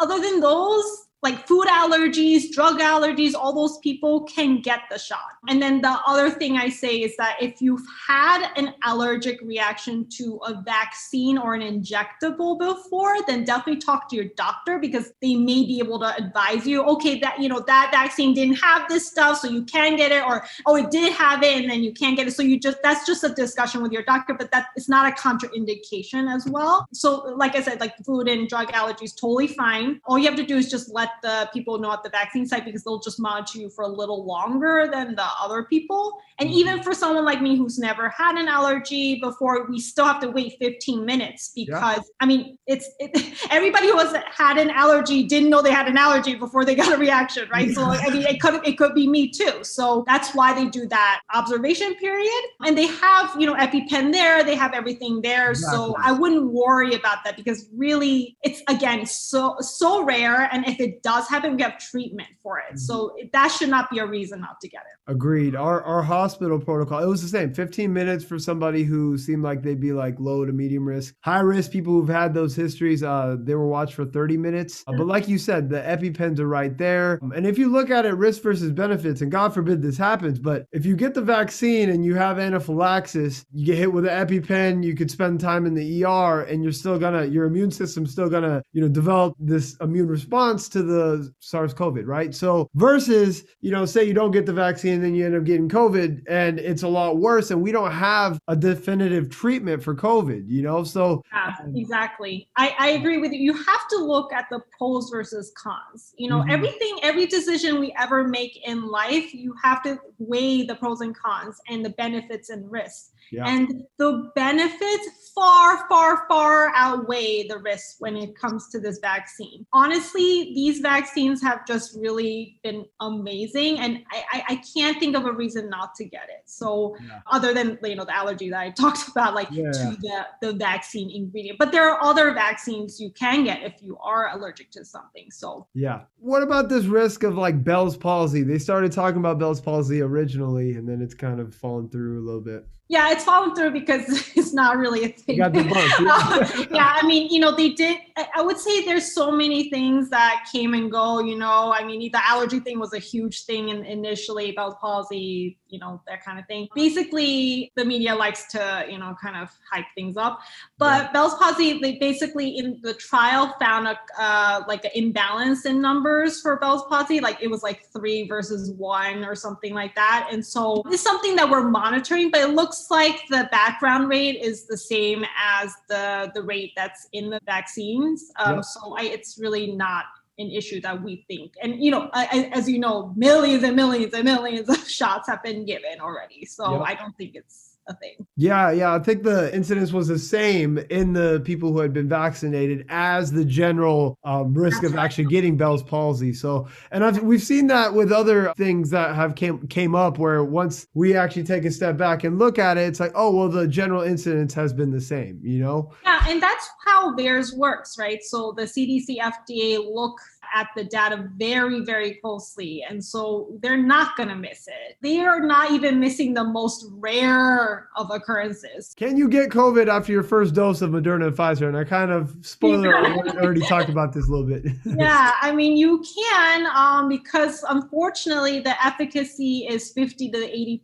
[0.00, 5.37] other than those like food allergies, drug allergies, all those people can get the shot.
[5.48, 10.06] And then the other thing I say is that if you've had an allergic reaction
[10.16, 15.36] to a vaccine or an injectable before, then definitely talk to your doctor because they
[15.36, 19.06] may be able to advise you, okay, that you know that vaccine didn't have this
[19.06, 21.92] stuff, so you can get it, or oh, it did have it and then you
[21.92, 22.32] can't get it.
[22.32, 25.14] So you just that's just a discussion with your doctor, but that it's not a
[25.14, 26.86] contraindication as well.
[26.92, 30.00] So like I said, like food and drug allergies, totally fine.
[30.06, 32.64] All you have to do is just let the people know at the vaccine site
[32.64, 36.18] because they'll just monitor you for a little longer than the other people.
[36.38, 36.58] And mm-hmm.
[36.58, 40.30] even for someone like me who's never had an allergy before, we still have to
[40.30, 42.02] wait 15 minutes because yeah.
[42.20, 45.96] I mean, it's it, everybody who has had an allergy didn't know they had an
[45.96, 47.70] allergy before they got a reaction, right?
[47.70, 49.62] so I mean, it could it could be me too.
[49.62, 54.44] So that's why they do that observation period, and they have you know EpiPen there,
[54.44, 55.50] they have everything there.
[55.50, 55.76] Exactly.
[55.76, 60.80] So I wouldn't worry about that because really, it's again so so rare, and if
[60.80, 62.66] it does happen, we have treatment for it.
[62.68, 62.76] Mm-hmm.
[62.76, 65.12] So that should not be a reason not to get it.
[65.18, 65.56] Agreed.
[65.56, 67.52] Our our hospital protocol, it was the same.
[67.52, 71.16] 15 minutes for somebody who seemed like they'd be like low to medium risk.
[71.22, 74.84] High risk people who've had those histories, uh, they were watched for 30 minutes.
[74.86, 77.18] Uh, but like you said, the EpiPens are right there.
[77.20, 80.38] Um, and if you look at it, risk versus benefits, and God forbid this happens,
[80.38, 84.24] but if you get the vaccine and you have anaphylaxis, you get hit with an
[84.24, 88.12] EpiPen, you could spend time in the ER and you're still gonna, your immune system's
[88.12, 92.32] still gonna, you know, develop this immune response to the SARS CoV, right?
[92.32, 95.68] So versus, you know, say you don't get the vaccine then you end up getting
[95.68, 100.44] COVID and it's a lot worse and we don't have a definitive treatment for COVID,
[100.48, 100.84] you know?
[100.84, 102.48] So yeah, exactly.
[102.56, 103.38] I, I agree with you.
[103.38, 106.14] You have to look at the pros versus cons.
[106.18, 106.50] You know, mm-hmm.
[106.50, 111.16] everything, every decision we ever make in life, you have to weigh the pros and
[111.16, 113.12] cons and the benefits and risks.
[113.30, 113.46] Yeah.
[113.46, 119.64] And the benefits far, far, far outweigh the risks when it comes to this vaccine.
[119.72, 123.78] Honestly, these vaccines have just really been amazing.
[123.78, 126.42] And I, I, I can't think of a reason not to get it.
[126.46, 127.20] So yeah.
[127.30, 129.70] other than you know the allergy that I talked about, like yeah.
[129.70, 131.58] to the, the vaccine ingredient.
[131.58, 135.30] But there are other vaccines you can get if you are allergic to something.
[135.30, 136.02] So yeah.
[136.18, 138.42] What about this risk of like Bell's palsy?
[138.42, 142.24] They started talking about Bell's palsy originally, and then it's kind of fallen through a
[142.24, 144.04] little bit yeah, it's fallen through because
[144.36, 145.36] it's not really a thing.
[145.36, 145.46] yeah.
[145.48, 147.98] uh, yeah, I mean, you know, they did.
[148.34, 151.20] I would say there's so many things that came and go.
[151.20, 155.58] You know, I mean, the allergy thing was a huge thing in, initially, Bell's palsy,
[155.68, 156.68] you know, that kind of thing.
[156.74, 160.40] Basically, the media likes to, you know, kind of hype things up.
[160.78, 161.12] But yeah.
[161.12, 166.40] Bell's palsy, they basically in the trial found a uh, like an imbalance in numbers
[166.40, 167.20] for Bell's palsy.
[167.20, 170.28] Like it was like three versus one or something like that.
[170.32, 174.66] And so it's something that we're monitoring, but it looks like the background rate is
[174.66, 178.30] the same as the the rate that's in the vaccines.
[178.38, 178.64] Um, yep.
[178.64, 180.04] So I, it's really not
[180.38, 181.54] an issue that we think.
[181.62, 185.42] And you know, I, as you know, millions and millions and millions of shots have
[185.42, 186.44] been given already.
[186.46, 186.82] So yep.
[186.86, 188.26] I don't think it's a thing.
[188.36, 188.94] Yeah, yeah.
[188.94, 193.32] I think the incidence was the same in the people who had been vaccinated as
[193.32, 195.04] the general um, risk That's of right.
[195.04, 196.32] actually getting Bell's palsy.
[196.32, 200.44] So, and I've, we've seen that with other things that have came came up where
[200.44, 203.48] once we actually take a step back and look at it, it's like, oh well,
[203.48, 205.40] the general incidence has been the same.
[205.42, 205.92] You know?
[206.04, 208.22] Yeah, and that's how VAERS works, right?
[208.22, 210.18] So the CDC, FDA look
[210.54, 212.84] at the data very, very closely.
[212.88, 214.96] And so they're not going to miss it.
[215.00, 218.94] They are not even missing the most rare of occurrences.
[218.96, 221.68] Can you get COVID after your first dose of Moderna and Pfizer?
[221.68, 223.32] And I kind of, spoiler, yeah.
[223.42, 224.72] already talked about this a little bit.
[224.84, 230.38] yeah, I mean, you can um, because unfortunately the efficacy is 50 to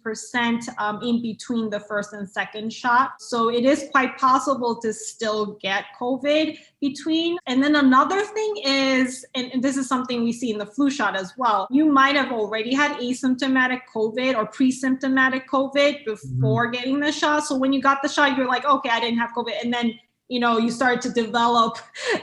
[0.04, 3.12] 80% um, in between the first and second shot.
[3.20, 7.38] So it is quite possible to still get COVID between.
[7.46, 10.90] And then another thing is, and, and this is something we see in the flu
[10.90, 16.66] shot as well, you might have already had asymptomatic COVID or pre symptomatic COVID before
[16.66, 16.72] mm-hmm.
[16.72, 17.44] getting the shot.
[17.46, 19.54] So when you got the shot, you're like, okay, I didn't have COVID.
[19.62, 21.76] And then you know, you start to develop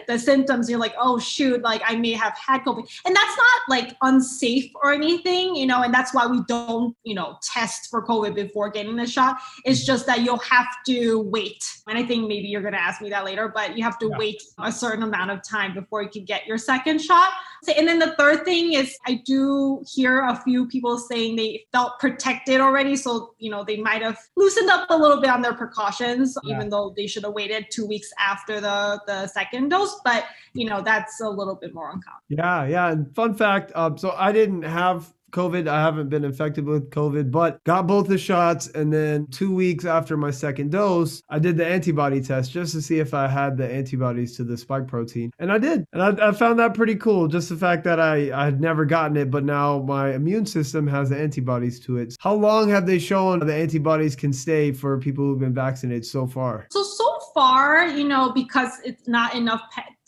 [0.07, 0.69] the symptoms.
[0.69, 2.89] You're like, oh, shoot, like I may have had COVID.
[3.05, 7.13] And that's not like unsafe or anything, you know, and that's why we don't, you
[7.13, 9.37] know, test for COVID before getting the shot.
[9.65, 11.63] It's just that you'll have to wait.
[11.87, 14.07] And I think maybe you're going to ask me that later, but you have to
[14.07, 14.17] yeah.
[14.17, 17.31] wait a certain amount of time before you can get your second shot.
[17.77, 21.99] And then the third thing is, I do hear a few people saying they felt
[21.99, 22.95] protected already.
[22.95, 26.55] So, you know, they might have loosened up a little bit on their precautions, yeah.
[26.55, 29.95] even though they should have waited two weeks after the, the second dose.
[30.03, 30.23] But,
[30.53, 32.25] you know, that's a little bit more uncommon.
[32.29, 32.65] Yeah.
[32.65, 32.91] Yeah.
[32.91, 35.67] And fun fact um, so I didn't have COVID.
[35.67, 38.67] I haven't been infected with COVID, but got both the shots.
[38.67, 42.81] And then two weeks after my second dose, I did the antibody test just to
[42.81, 45.31] see if I had the antibodies to the spike protein.
[45.39, 45.85] And I did.
[45.93, 47.27] And I, I found that pretty cool.
[47.27, 50.85] Just the fact that I, I had never gotten it, but now my immune system
[50.87, 52.15] has the antibodies to it.
[52.19, 56.27] How long have they shown the antibodies can stay for people who've been vaccinated so
[56.27, 56.67] far?
[56.71, 59.61] So, so far, you know, because it's not enough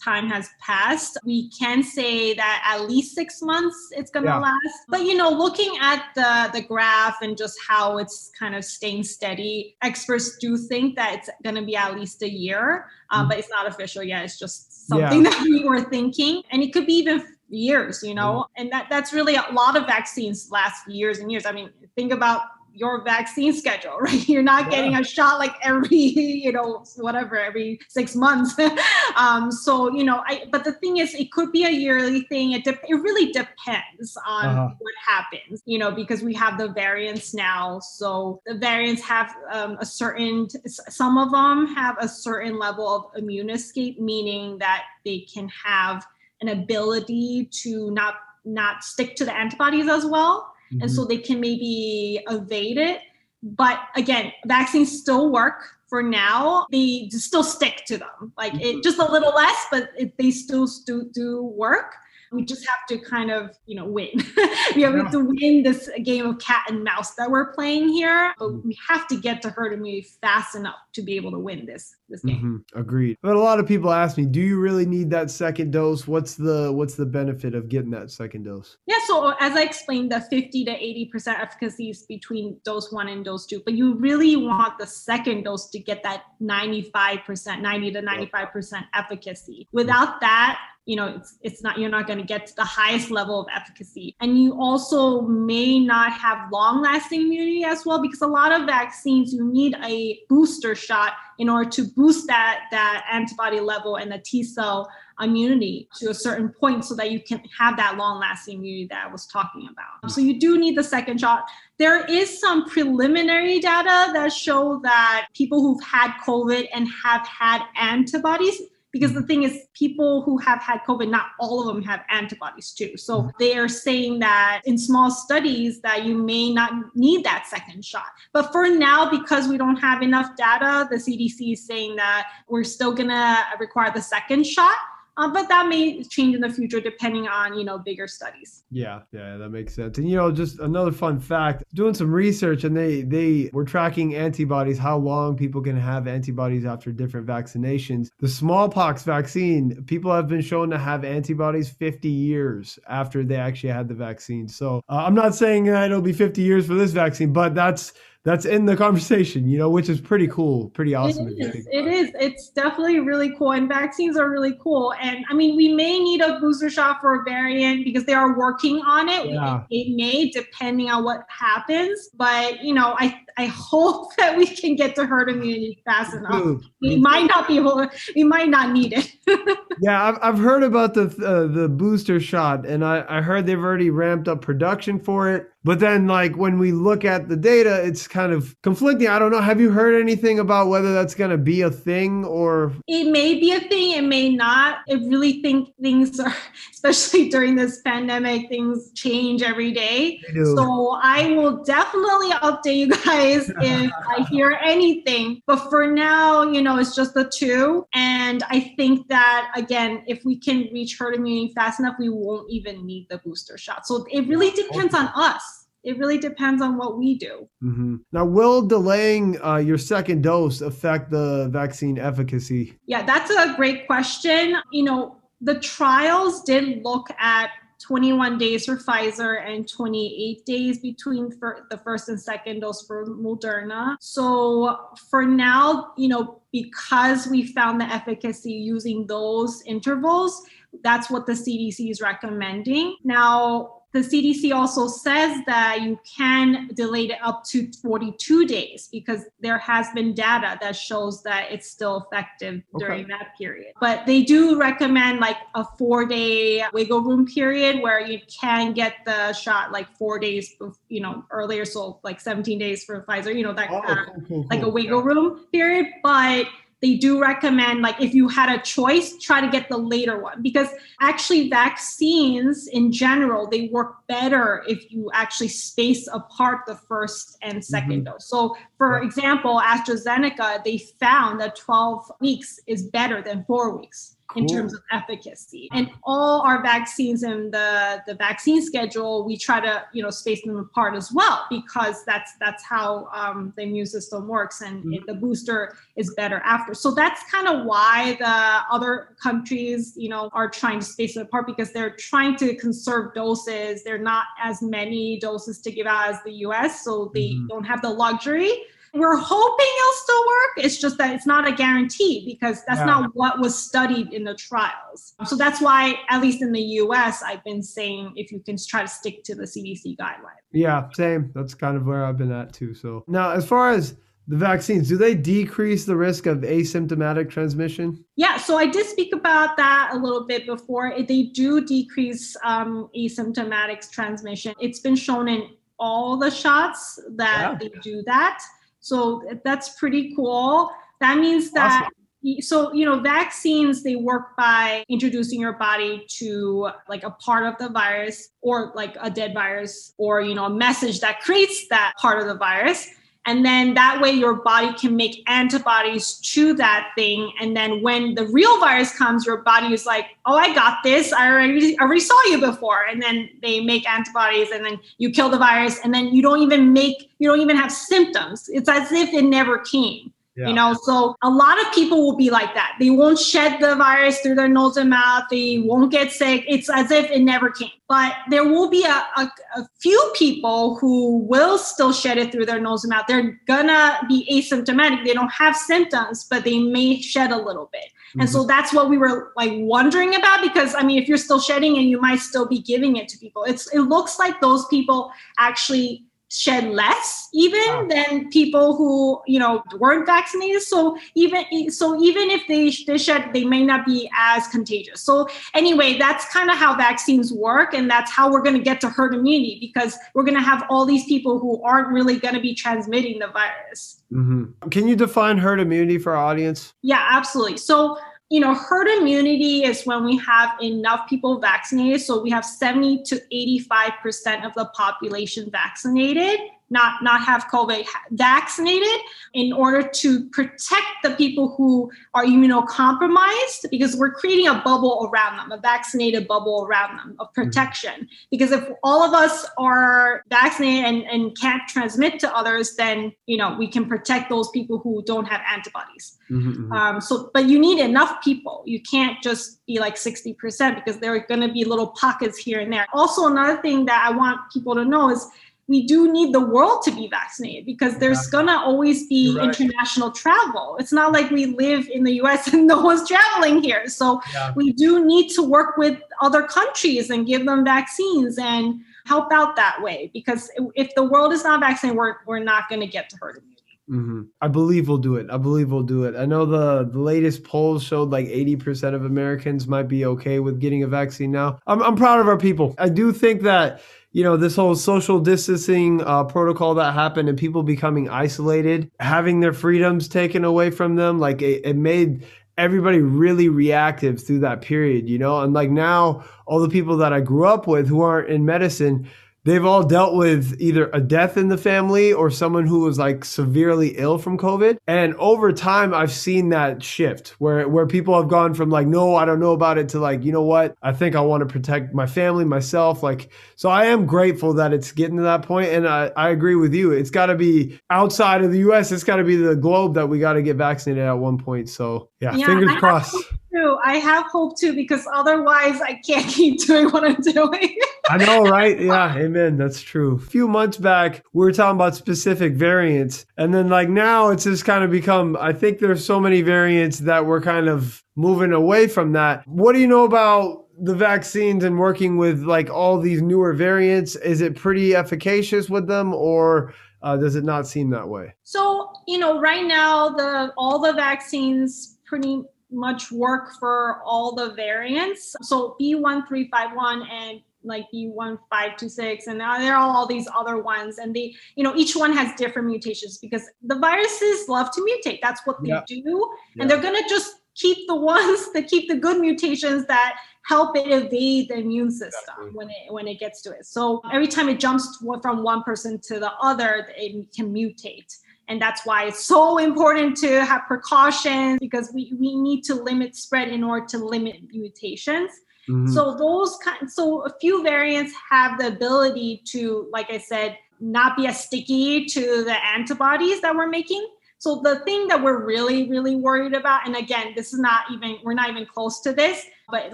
[0.03, 4.39] time has passed, we can say that at least six months it's going to yeah.
[4.39, 4.79] last.
[4.89, 9.03] But you know, looking at the the graph and just how it's kind of staying
[9.03, 13.29] steady, experts do think that it's going to be at least a year, uh, mm-hmm.
[13.29, 14.23] but it's not official yet.
[14.23, 15.29] It's just something yeah.
[15.31, 18.61] that we were thinking, and it could be even years you know mm-hmm.
[18.63, 22.11] and that that's really a lot of vaccines last years and years i mean think
[22.11, 22.41] about
[22.73, 24.27] your vaccine schedule, right?
[24.27, 24.69] You're not yeah.
[24.71, 28.55] getting a shot like every, you know, whatever, every six months.
[29.15, 32.53] um, so, you know, I, but the thing is, it could be a yearly thing.
[32.53, 34.69] It, de- it really depends on uh-huh.
[34.79, 37.79] what happens, you know, because we have the variants now.
[37.79, 43.21] So the variants have um, a certain, some of them have a certain level of
[43.21, 46.05] immune escape, meaning that they can have
[46.41, 50.81] an ability to not not stick to the antibodies as well mm-hmm.
[50.81, 53.01] and so they can maybe evade it.
[53.41, 56.65] But again, vaccines still work for now.
[56.71, 58.79] They still stick to them, like mm-hmm.
[58.81, 61.95] just a little less, but it, they still do, do work
[62.33, 64.09] we just have to kind of you know win
[64.75, 65.09] we have yeah.
[65.09, 68.67] to win this game of cat and mouse that we're playing here but mm-hmm.
[68.67, 71.95] we have to get to herd immunity fast enough to be able to win this
[72.13, 72.63] this game.
[72.73, 72.79] Mm-hmm.
[72.79, 73.17] agreed.
[73.21, 76.07] But a lot of people ask me do you really need that second dose?
[76.07, 78.77] What's the what's the benefit of getting that second dose?
[78.87, 83.07] Yeah so as i explained the 50 to 80 percent efficacy is between dose one
[83.07, 87.61] and dose two but you really want the second dose to get that 95 percent
[87.61, 89.67] 90 to 95 percent efficacy.
[89.71, 93.09] Without that you know it's it's not you're not going to get to the highest
[93.11, 94.15] level of efficacy.
[94.19, 98.65] And you also may not have long lasting immunity as well because a lot of
[98.65, 104.11] vaccines you need a booster shot in order to boost that that antibody level and
[104.11, 104.89] the T cell
[105.21, 109.05] immunity to a certain point so that you can have that long lasting immunity that
[109.07, 110.11] I was talking about.
[110.11, 111.45] So you do need the second shot.
[111.77, 117.63] There is some preliminary data that show that people who've had COVID and have had
[117.79, 118.61] antibodies
[118.93, 122.71] because the thing is people who have had covid not all of them have antibodies
[122.71, 122.95] too.
[122.95, 123.29] So mm-hmm.
[123.39, 128.07] they are saying that in small studies that you may not need that second shot.
[128.31, 132.63] But for now because we don't have enough data the cdc is saying that we're
[132.63, 134.75] still going to require the second shot
[135.17, 138.63] uh, but that may change in the future depending on you know bigger studies.
[138.71, 139.97] Yeah yeah that makes sense.
[139.97, 144.15] And you know just another fun fact doing some research and they they were tracking
[144.15, 148.09] antibodies how long people can have antibodies after different vaccinations.
[148.19, 153.71] The smallpox vaccine people have been shown to have antibodies 50 years after they actually
[153.71, 154.47] had the vaccine.
[154.47, 157.93] So uh, i'm not saying that it'll be 50 years for this vaccine but that's
[158.25, 161.27] that's in the conversation, you know, which is pretty cool, pretty awesome.
[161.27, 161.67] It is.
[161.69, 162.11] It is.
[162.17, 164.93] It's definitely really cool, and vaccines are really cool.
[165.01, 168.37] And I mean, we may need a booster shot for a variant because they are
[168.37, 169.27] working on it.
[169.27, 169.63] Yeah.
[169.69, 172.09] It may, depending on what happens.
[172.15, 176.61] But you know, I I hope that we can get to herd immunity fast enough.
[176.81, 177.85] We might not be able.
[178.15, 179.11] We might not need it.
[179.81, 183.59] yeah, I've I've heard about the uh, the booster shot, and I I heard they've
[183.59, 187.81] already ramped up production for it But then, like, when we look at the data,
[187.85, 189.07] it's kind of conflicting.
[189.07, 189.39] I don't know.
[189.39, 192.73] Have you heard anything about whether that's going to be a thing or?
[192.87, 194.79] It may be a thing, it may not.
[194.89, 196.35] I really think things are,
[196.71, 200.19] especially during this pandemic, things change every day.
[200.33, 205.41] So I will definitely update you guys if I hear anything.
[205.47, 207.87] But for now, you know, it's just the two.
[207.93, 212.49] And I think that, again, if we can reach herd immunity fast enough, we won't
[212.49, 213.87] even need the booster shot.
[213.87, 215.53] So it really depends on us
[215.83, 217.47] it really depends on what we do.
[217.61, 217.97] Mm-hmm.
[218.11, 222.77] Now, will delaying uh, your second dose affect the vaccine efficacy?
[222.85, 224.55] Yeah, that's a great question.
[224.71, 227.49] You know, the trials did look at
[227.81, 231.29] 21 days for Pfizer and 28 days between
[231.69, 233.97] the first and second dose for Moderna.
[233.99, 234.77] So
[235.09, 240.43] for now, you know, because we found the efficacy using those intervals,
[240.81, 242.95] that's what the CDC is recommending.
[243.03, 249.21] Now, the CDC also says that you can delay it up to 42 days because
[249.39, 253.09] there has been data that shows that it's still effective during okay.
[253.09, 253.73] that period.
[253.79, 258.95] But they do recommend like a four day wiggle room period where you can get
[259.05, 260.55] the shot like four days,
[260.89, 261.63] you know, earlier.
[261.63, 264.69] So like 17 days for Pfizer, you know, that oh, uh, cool, cool, like a
[264.69, 265.85] wiggle room period.
[266.01, 266.47] But
[266.83, 270.41] they do recommend like if you had a choice try to get the later one.
[270.41, 270.67] Because
[270.99, 277.59] actually vaccines in general they work better if you actually space apart the first and
[277.59, 278.03] 2nd mm-hmm.
[278.03, 278.27] dose.
[278.27, 284.41] So for example astrazeneca they found that 12 weeks is better than 4 weeks cool.
[284.41, 285.69] in terms of efficacy.
[285.71, 290.43] And all our vaccines and the, the vaccine schedule, we try to, you know, space
[290.43, 295.03] them apart as well, because that's that's how um, the immune system works and mm-hmm.
[295.07, 296.73] the booster is better after.
[296.73, 301.21] So that's kind of why the other countries, you know, are trying to space it
[301.21, 303.83] apart because they're trying to conserve doses.
[303.83, 307.47] There are not as many doses to give out as the US, so they mm-hmm.
[307.47, 308.51] don't have the luxury
[308.93, 310.65] we're hoping it'll still work.
[310.65, 312.85] It's just that it's not a guarantee because that's yeah.
[312.85, 315.15] not what was studied in the trials.
[315.25, 318.83] So that's why, at least in the US, I've been saying if you can try
[318.83, 320.43] to stick to the CDC guidelines.
[320.51, 321.31] Yeah, same.
[321.33, 322.75] That's kind of where I've been at too.
[322.75, 323.95] So now, as far as
[324.27, 328.05] the vaccines, do they decrease the risk of asymptomatic transmission?
[328.15, 330.93] Yeah, so I did speak about that a little bit before.
[330.95, 334.53] They do decrease um, asymptomatic transmission.
[334.61, 337.57] It's been shown in all the shots that yeah.
[337.59, 338.39] they do that.
[338.83, 340.69] So that's pretty cool.
[340.99, 341.89] That means that
[342.23, 342.41] awesome.
[342.41, 347.57] so you know vaccines they work by introducing your body to like a part of
[347.59, 351.93] the virus or like a dead virus or you know a message that creates that
[351.97, 352.89] part of the virus
[353.25, 357.31] and then that way your body can make antibodies to that thing.
[357.39, 361.13] And then when the real virus comes your body is like oh i got this.
[361.13, 362.85] I already already saw you before.
[362.85, 365.79] And then they make antibodies and then you kill the virus.
[365.83, 368.49] And then you don't even make you don't even have symptoms.
[368.51, 370.47] It's as if it never came yeah.
[370.47, 372.75] You know, so a lot of people will be like that.
[372.79, 375.25] They won't shed the virus through their nose and mouth.
[375.29, 376.43] They won't get sick.
[376.47, 377.69] It's as if it never came.
[377.87, 382.47] But there will be a, a, a few people who will still shed it through
[382.47, 383.05] their nose and mouth.
[383.07, 385.05] They're gonna be asymptomatic.
[385.05, 387.85] They don't have symptoms, but they may shed a little bit.
[387.85, 388.21] Mm-hmm.
[388.21, 388.47] And so mm-hmm.
[388.47, 391.87] that's what we were like wondering about because I mean, if you're still shedding and
[391.87, 396.05] you might still be giving it to people, it's it looks like those people actually
[396.33, 397.87] shed less even wow.
[397.87, 400.61] than people who you know weren't vaccinated.
[400.61, 405.01] So even so even if they, they shed they may not be as contagious.
[405.01, 408.81] So anyway that's kind of how vaccines work and that's how we're going to get
[408.81, 412.33] to herd immunity because we're going to have all these people who aren't really going
[412.33, 414.01] to be transmitting the virus.
[414.11, 414.69] Mm-hmm.
[414.69, 416.73] can you define herd immunity for our audience?
[416.81, 417.57] Yeah absolutely.
[417.57, 417.97] So
[418.33, 422.01] you know, herd immunity is when we have enough people vaccinated.
[422.01, 428.99] So we have 70 to 85% of the population vaccinated not not have COVID vaccinated
[429.33, 435.37] in order to protect the people who are immunocompromised because we're creating a bubble around
[435.37, 437.43] them, a vaccinated bubble around them of mm-hmm.
[437.43, 437.93] protection.
[437.93, 438.27] Mm-hmm.
[438.31, 443.37] Because if all of us are vaccinated and, and can't transmit to others, then you
[443.37, 446.17] know we can protect those people who don't have antibodies.
[446.29, 446.71] Mm-hmm, mm-hmm.
[446.71, 448.63] Um, so, but you need enough people.
[448.65, 452.59] You can't just be like 60% because there are going to be little pockets here
[452.59, 452.87] and there.
[452.93, 455.27] Also, another thing that I want people to know is
[455.67, 459.47] we do need the world to be vaccinated because there's gonna always be right.
[459.47, 460.75] international travel.
[460.79, 463.87] It's not like we live in the US and no one's traveling here.
[463.87, 464.53] So yeah.
[464.55, 469.55] we do need to work with other countries and give them vaccines and help out
[469.55, 473.17] that way because if the world is not vaccinated, we're, we're not gonna get to
[473.21, 473.53] herd immunity.
[473.89, 474.21] Mm-hmm.
[474.41, 475.27] I believe we'll do it.
[475.29, 476.15] I believe we'll do it.
[476.15, 480.59] I know the, the latest polls showed like 80% of Americans might be okay with
[480.59, 481.59] getting a vaccine now.
[481.67, 482.75] I'm, I'm proud of our people.
[482.77, 483.81] I do think that,
[484.13, 489.39] you know, this whole social distancing uh, protocol that happened and people becoming isolated, having
[489.39, 494.61] their freedoms taken away from them, like it, it made everybody really reactive through that
[494.61, 495.41] period, you know?
[495.41, 499.09] And like now, all the people that I grew up with who aren't in medicine,
[499.43, 503.25] they've all dealt with either a death in the family or someone who was like
[503.25, 504.77] severely ill from COVID.
[504.87, 509.15] And over time, I've seen that shift where, where people have gone from like, no,
[509.15, 510.75] I don't know about it to like, you know what?
[510.81, 513.03] I think I want to protect my family, myself.
[513.03, 515.69] Like, so I am grateful that it's getting to that point.
[515.69, 516.91] And I, I agree with you.
[516.91, 518.91] It's got to be outside of the US.
[518.91, 521.69] It's got to be the globe that we got to get vaccinated at one point.
[521.69, 523.15] So yeah, yeah fingers crossed
[523.53, 523.77] too.
[523.83, 527.77] I have hope too because otherwise I can't keep doing what I'm doing.
[528.09, 528.79] I know, right?
[528.79, 529.57] Yeah, amen.
[529.57, 530.15] That's true.
[530.15, 533.25] A few months back, we were talking about specific variants.
[533.37, 536.99] And then like now it's just kind of become I think there's so many variants
[536.99, 539.47] that we're kind of moving away from that.
[539.47, 544.15] What do you know about the vaccines and working with like all these newer variants?
[544.17, 548.33] Is it pretty efficacious with them or uh, does it not seem that way?
[548.43, 554.53] So, you know, right now the all the vaccines pretty much work for all the
[554.53, 555.35] variants.
[555.41, 561.63] So B1351 and like B1526 and there are all these other ones and they you
[561.63, 565.69] know each one has different mutations because the viruses love to mutate that's what they
[565.69, 565.81] yeah.
[565.87, 570.17] do and they're going to just keep the ones that keep the good mutations that
[570.45, 572.49] help it evade the immune system exactly.
[572.51, 575.97] when it when it gets to it so every time it jumps from one person
[576.01, 578.13] to the other it can mutate
[578.47, 583.15] and that's why it's so important to have precautions because we, we need to limit
[583.15, 585.31] spread in order to limit mutations.
[585.69, 585.87] Mm-hmm.
[585.87, 591.15] So those kind so a few variants have the ability to, like I said, not
[591.15, 594.05] be as sticky to the antibodies that we're making.
[594.39, 598.17] So the thing that we're really, really worried about, and again, this is not even,
[598.25, 599.93] we're not even close to this, but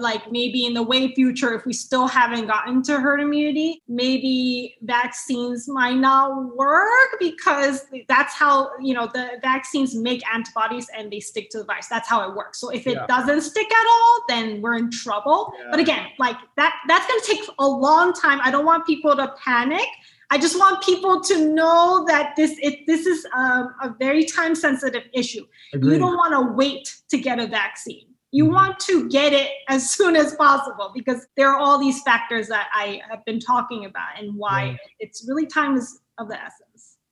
[0.00, 4.76] like maybe in the way future, if we still haven't gotten to herd immunity, maybe
[4.82, 11.20] vaccines might not work because that's how, you know, the vaccines make antibodies and they
[11.20, 11.88] stick to the virus.
[11.88, 12.60] That's how it works.
[12.60, 13.06] So if it yeah.
[13.06, 15.52] doesn't stick at all, then we're in trouble.
[15.58, 15.68] Yeah.
[15.70, 18.40] But again, like that, that's going to take a long time.
[18.42, 19.88] I don't want people to panic
[20.32, 24.54] I just want people to know that this it, this is um, a very time
[24.54, 25.44] sensitive issue.
[25.74, 25.94] Agreed.
[25.94, 28.06] You don't want to wait to get a vaccine.
[28.32, 28.54] You mm-hmm.
[28.54, 32.68] want to get it as soon as possible because there are all these factors that
[32.72, 34.76] I have been talking about and why yeah.
[34.98, 36.69] it's really time is of the essence.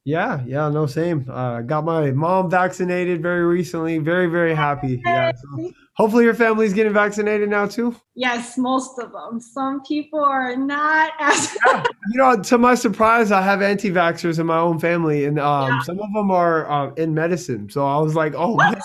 [0.08, 1.26] Yeah, yeah, no, same.
[1.30, 3.98] Uh, got my mom vaccinated very recently.
[3.98, 5.02] Very, very happy.
[5.04, 5.32] Yeah.
[5.34, 7.94] So hopefully your family's getting vaccinated now too.
[8.14, 9.38] Yes, most of them.
[9.38, 11.54] Some people are not as.
[11.66, 11.84] yeah.
[12.10, 15.80] You know, to my surprise, I have anti-vaxxers in my own family, and um, yeah.
[15.82, 17.68] some of them are uh, in medicine.
[17.68, 18.80] So I was like, oh, man,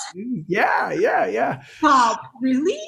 [0.49, 1.63] yeah, yeah, yeah.
[1.83, 2.81] Oh, really?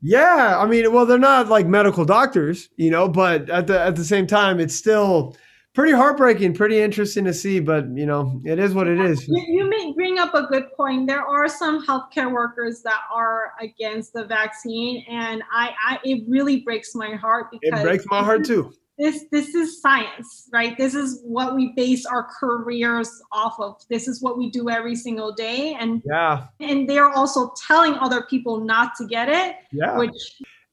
[0.00, 3.96] Yeah, I mean, well, they're not like medical doctors, you know, but at the at
[3.96, 5.36] the same time, it's still
[5.74, 9.26] pretty heartbreaking, pretty interesting to see, but you know, it is what it is.
[9.26, 11.06] You, you may bring up a good point.
[11.08, 16.60] There are some healthcare workers that are against the vaccine, and I, I it really
[16.60, 18.72] breaks my heart because it breaks my heart too.
[18.98, 20.76] This this is science, right?
[20.76, 23.76] This is what we base our careers off of.
[23.88, 28.22] This is what we do every single day, and yeah, and they're also telling other
[28.28, 30.12] people not to get it, yeah, which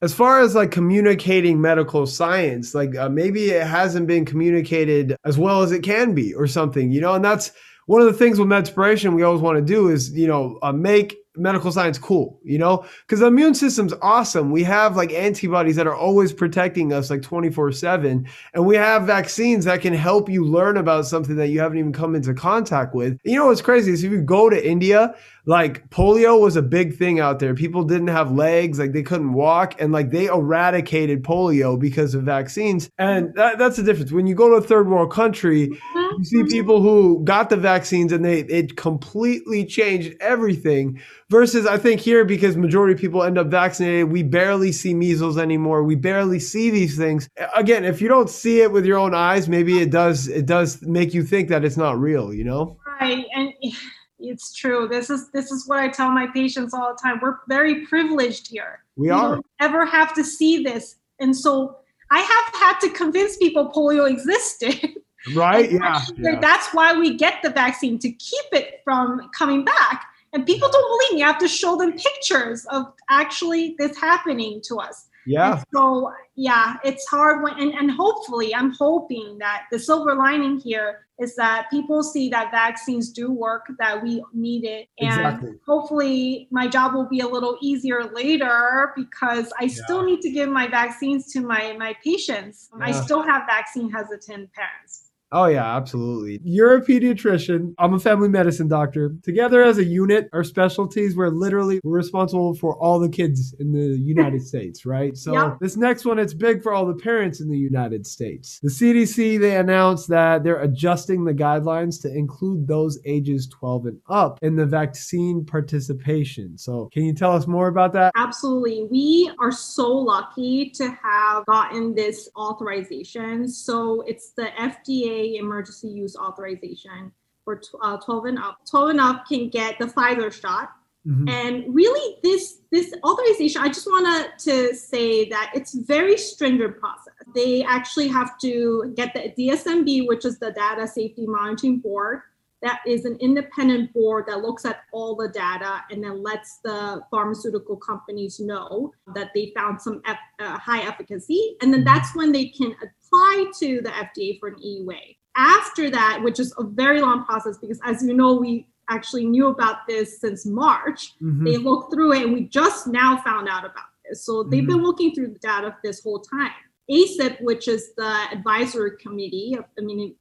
[0.02, 5.38] as far as like communicating medical science like uh, maybe it hasn't been communicated as
[5.38, 7.52] well as it can be or something you know and that's
[7.86, 10.72] one of the things with medspiration we always want to do is you know uh,
[10.72, 12.86] make medical science cool, you know?
[13.02, 14.52] Because the immune system's awesome.
[14.52, 18.28] We have like antibodies that are always protecting us like 24 7.
[18.54, 21.94] And we have vaccines that can help you learn about something that you haven't even
[21.94, 23.18] come into contact with.
[23.24, 25.16] You know what's crazy is if you go to India,
[25.50, 27.56] like polio was a big thing out there.
[27.56, 32.22] People didn't have legs, like they couldn't walk, and like they eradicated polio because of
[32.22, 32.92] vaccines.
[33.00, 33.38] And mm-hmm.
[33.38, 34.12] that, that's the difference.
[34.12, 36.20] When you go to a third world country, mm-hmm.
[36.20, 36.50] you see mm-hmm.
[36.50, 42.26] people who got the vaccines and they it completely changed everything Versus, I think here,
[42.26, 45.84] because majority of people end up vaccinated, we barely see measles anymore.
[45.84, 47.30] We barely see these things.
[47.56, 50.82] Again, if you don't see it with your own eyes, maybe it does it does
[50.82, 52.34] make you think that it's not real.
[52.34, 52.78] You know?
[53.00, 53.54] Right, and
[54.20, 54.88] it's true.
[54.88, 57.20] This is this is what I tell my patients all the time.
[57.22, 58.84] We're very privileged here.
[58.96, 59.36] We, we are.
[59.36, 61.78] Don't ever have to see this, and so
[62.12, 64.96] I have had to convince people polio existed.
[65.36, 65.70] Right.
[65.70, 66.40] yeah, yeah.
[66.40, 71.00] That's why we get the vaccine to keep it from coming back and people don't
[71.00, 71.24] believe me.
[71.24, 75.08] I have to show them pictures of actually this happening to us.
[75.26, 75.54] Yeah.
[75.54, 80.60] And so yeah, it's hard when and, and hopefully I'm hoping that the silver lining
[80.60, 84.88] here is that people see that vaccines do work, that we need it.
[85.00, 85.52] And Exactly.
[85.66, 90.50] hopefully my job will be a little easier later because I still need to give
[90.50, 92.70] my vaccines to my my patients.
[92.80, 95.09] I still have vaccine hesitant parents.
[95.32, 96.40] Oh yeah, absolutely.
[96.44, 97.76] You're a pediatrician.
[97.78, 99.16] I'm a family medicine doctor.
[99.22, 103.72] Together as a unit, our specialties, we're literally we're responsible for all the kids in
[103.72, 105.16] the United States, right?
[105.16, 105.56] So Yeah.
[105.62, 108.60] this next one, it's big for all the parents in the United States.
[108.64, 114.00] The CDC they announced that they're adjusting the guidelines to include those ages 12 and
[114.10, 116.58] up in the vaccine participation.
[116.58, 118.12] So can you tell us more about that?
[118.16, 118.88] Absolutely.
[118.90, 123.48] We are so lucky to have gotten this authorization.
[123.48, 127.12] So it's the FDA emergency use authorization
[127.44, 128.60] for uh, 12 and up.
[128.70, 130.72] 12 and up can get the Pfizer shot.
[131.08, 131.30] Mhm.
[131.30, 137.14] And really, this this authorization, I just want to say that it's very stringent process.
[137.34, 142.22] They actually have to get the DSMB, which is the Data Safety Monitoring Board.
[142.62, 147.02] That is an independent board that looks at all the data and then lets the
[147.10, 151.56] pharmaceutical companies know that they found some eff- uh, high efficacy.
[151.62, 155.16] And then that's when they can apply to the FDA for an EUA.
[155.38, 159.48] After that, which is a very long process, because as you know, we actually knew
[159.48, 161.14] about this since March.
[161.22, 161.46] Mhm.
[161.46, 164.26] They looked through it and we just now found out about this.
[164.26, 166.52] So they've been looking through the data this whole time.
[166.90, 169.66] ACIP, which is the advisory committee of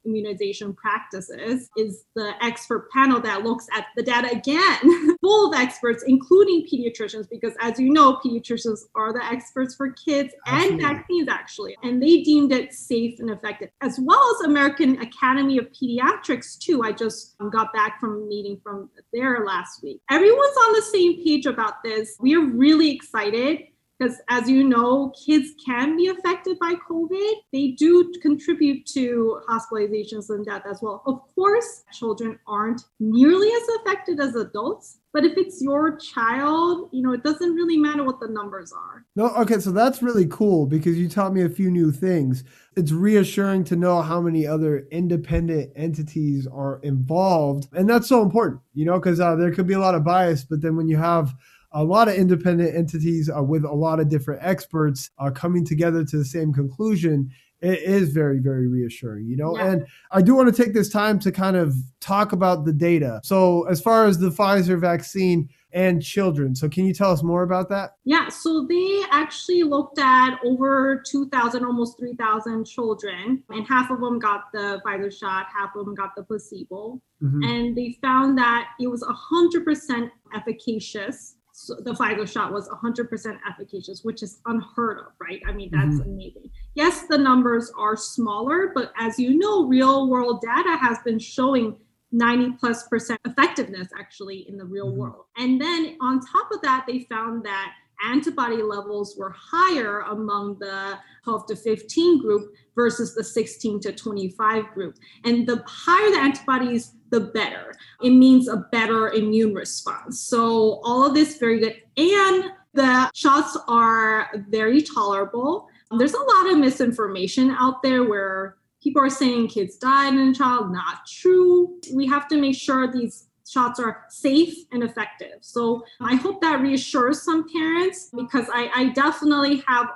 [0.05, 6.05] immunization practices, is the expert panel that looks at the data again, full of experts,
[6.07, 11.77] including pediatricians, because as you know, pediatricians are the experts for kids and vaccines, actually.
[11.83, 16.83] And they deemed it safe and effective, as well as American Academy of Pediatrics, too.
[16.83, 20.01] I just got back from a meeting from there last week.
[20.11, 22.16] Everyone's on the same page about this.
[22.21, 27.32] We are really excited because as you know, kids can be affected by COVID.
[27.53, 31.03] They do contribute to hospitalizations and death as well.
[31.07, 37.03] Of course, children aren't nearly as affected as adults, but if it's your child, you
[37.03, 39.05] know, it doesn't really matter what the numbers are.
[39.16, 42.44] No, okay, so that's really cool because you taught me a few new things.
[42.76, 48.61] It's reassuring to know how many other independent entities are involved, and that's so important,
[48.74, 50.99] you know, because uh, there could be a lot of bias, but then when you
[50.99, 51.34] have
[51.73, 56.05] a lot of independent entities uh, with a lot of different experts uh, coming together
[56.05, 59.57] to the same conclusion, it is very, very reassuring, you know.
[59.57, 59.73] Yeah.
[59.73, 63.21] And I do want to take this time to kind of talk about the data.
[63.25, 67.43] So, as far as the Pfizer vaccine and children, so can you tell us more
[67.43, 67.97] about that?
[68.05, 74.19] Yeah, so they actually looked at over 2,000, almost 3,000 children, and half of them
[74.19, 77.01] got the Pfizer shot, half of them got the placebo.
[77.23, 77.45] Mhm.
[77.45, 81.35] And they found that it was 100% efficacious.
[81.69, 85.39] So the Pfizer shot was 100% efficacious, which is unheard of, right?
[85.47, 86.51] I mean, that's amazing.
[86.75, 91.77] Yes, the numbers are smaller, but as you know, real world data has been showing
[92.11, 94.97] 90 plus percent effectiveness actually in the real Mhm.
[94.97, 95.25] world.
[95.37, 100.99] And then on top of that, they found that antibody levels were higher among the
[101.25, 104.95] 12 to 15 group versus the 16 to 25 group.
[105.25, 107.75] And the higher the antibodies, the better.
[108.03, 110.21] It means a better immune response.
[110.21, 111.77] So all of this very good.
[111.97, 115.69] And the shots are very tolerable.
[115.97, 120.35] There's a lot of misinformation out there where people are saying kids died in a
[120.35, 121.81] child, not true.
[121.93, 125.39] We have to make sure these shots are safe and effective.
[125.41, 129.89] So I hope that reassures some parents because I, I definitely have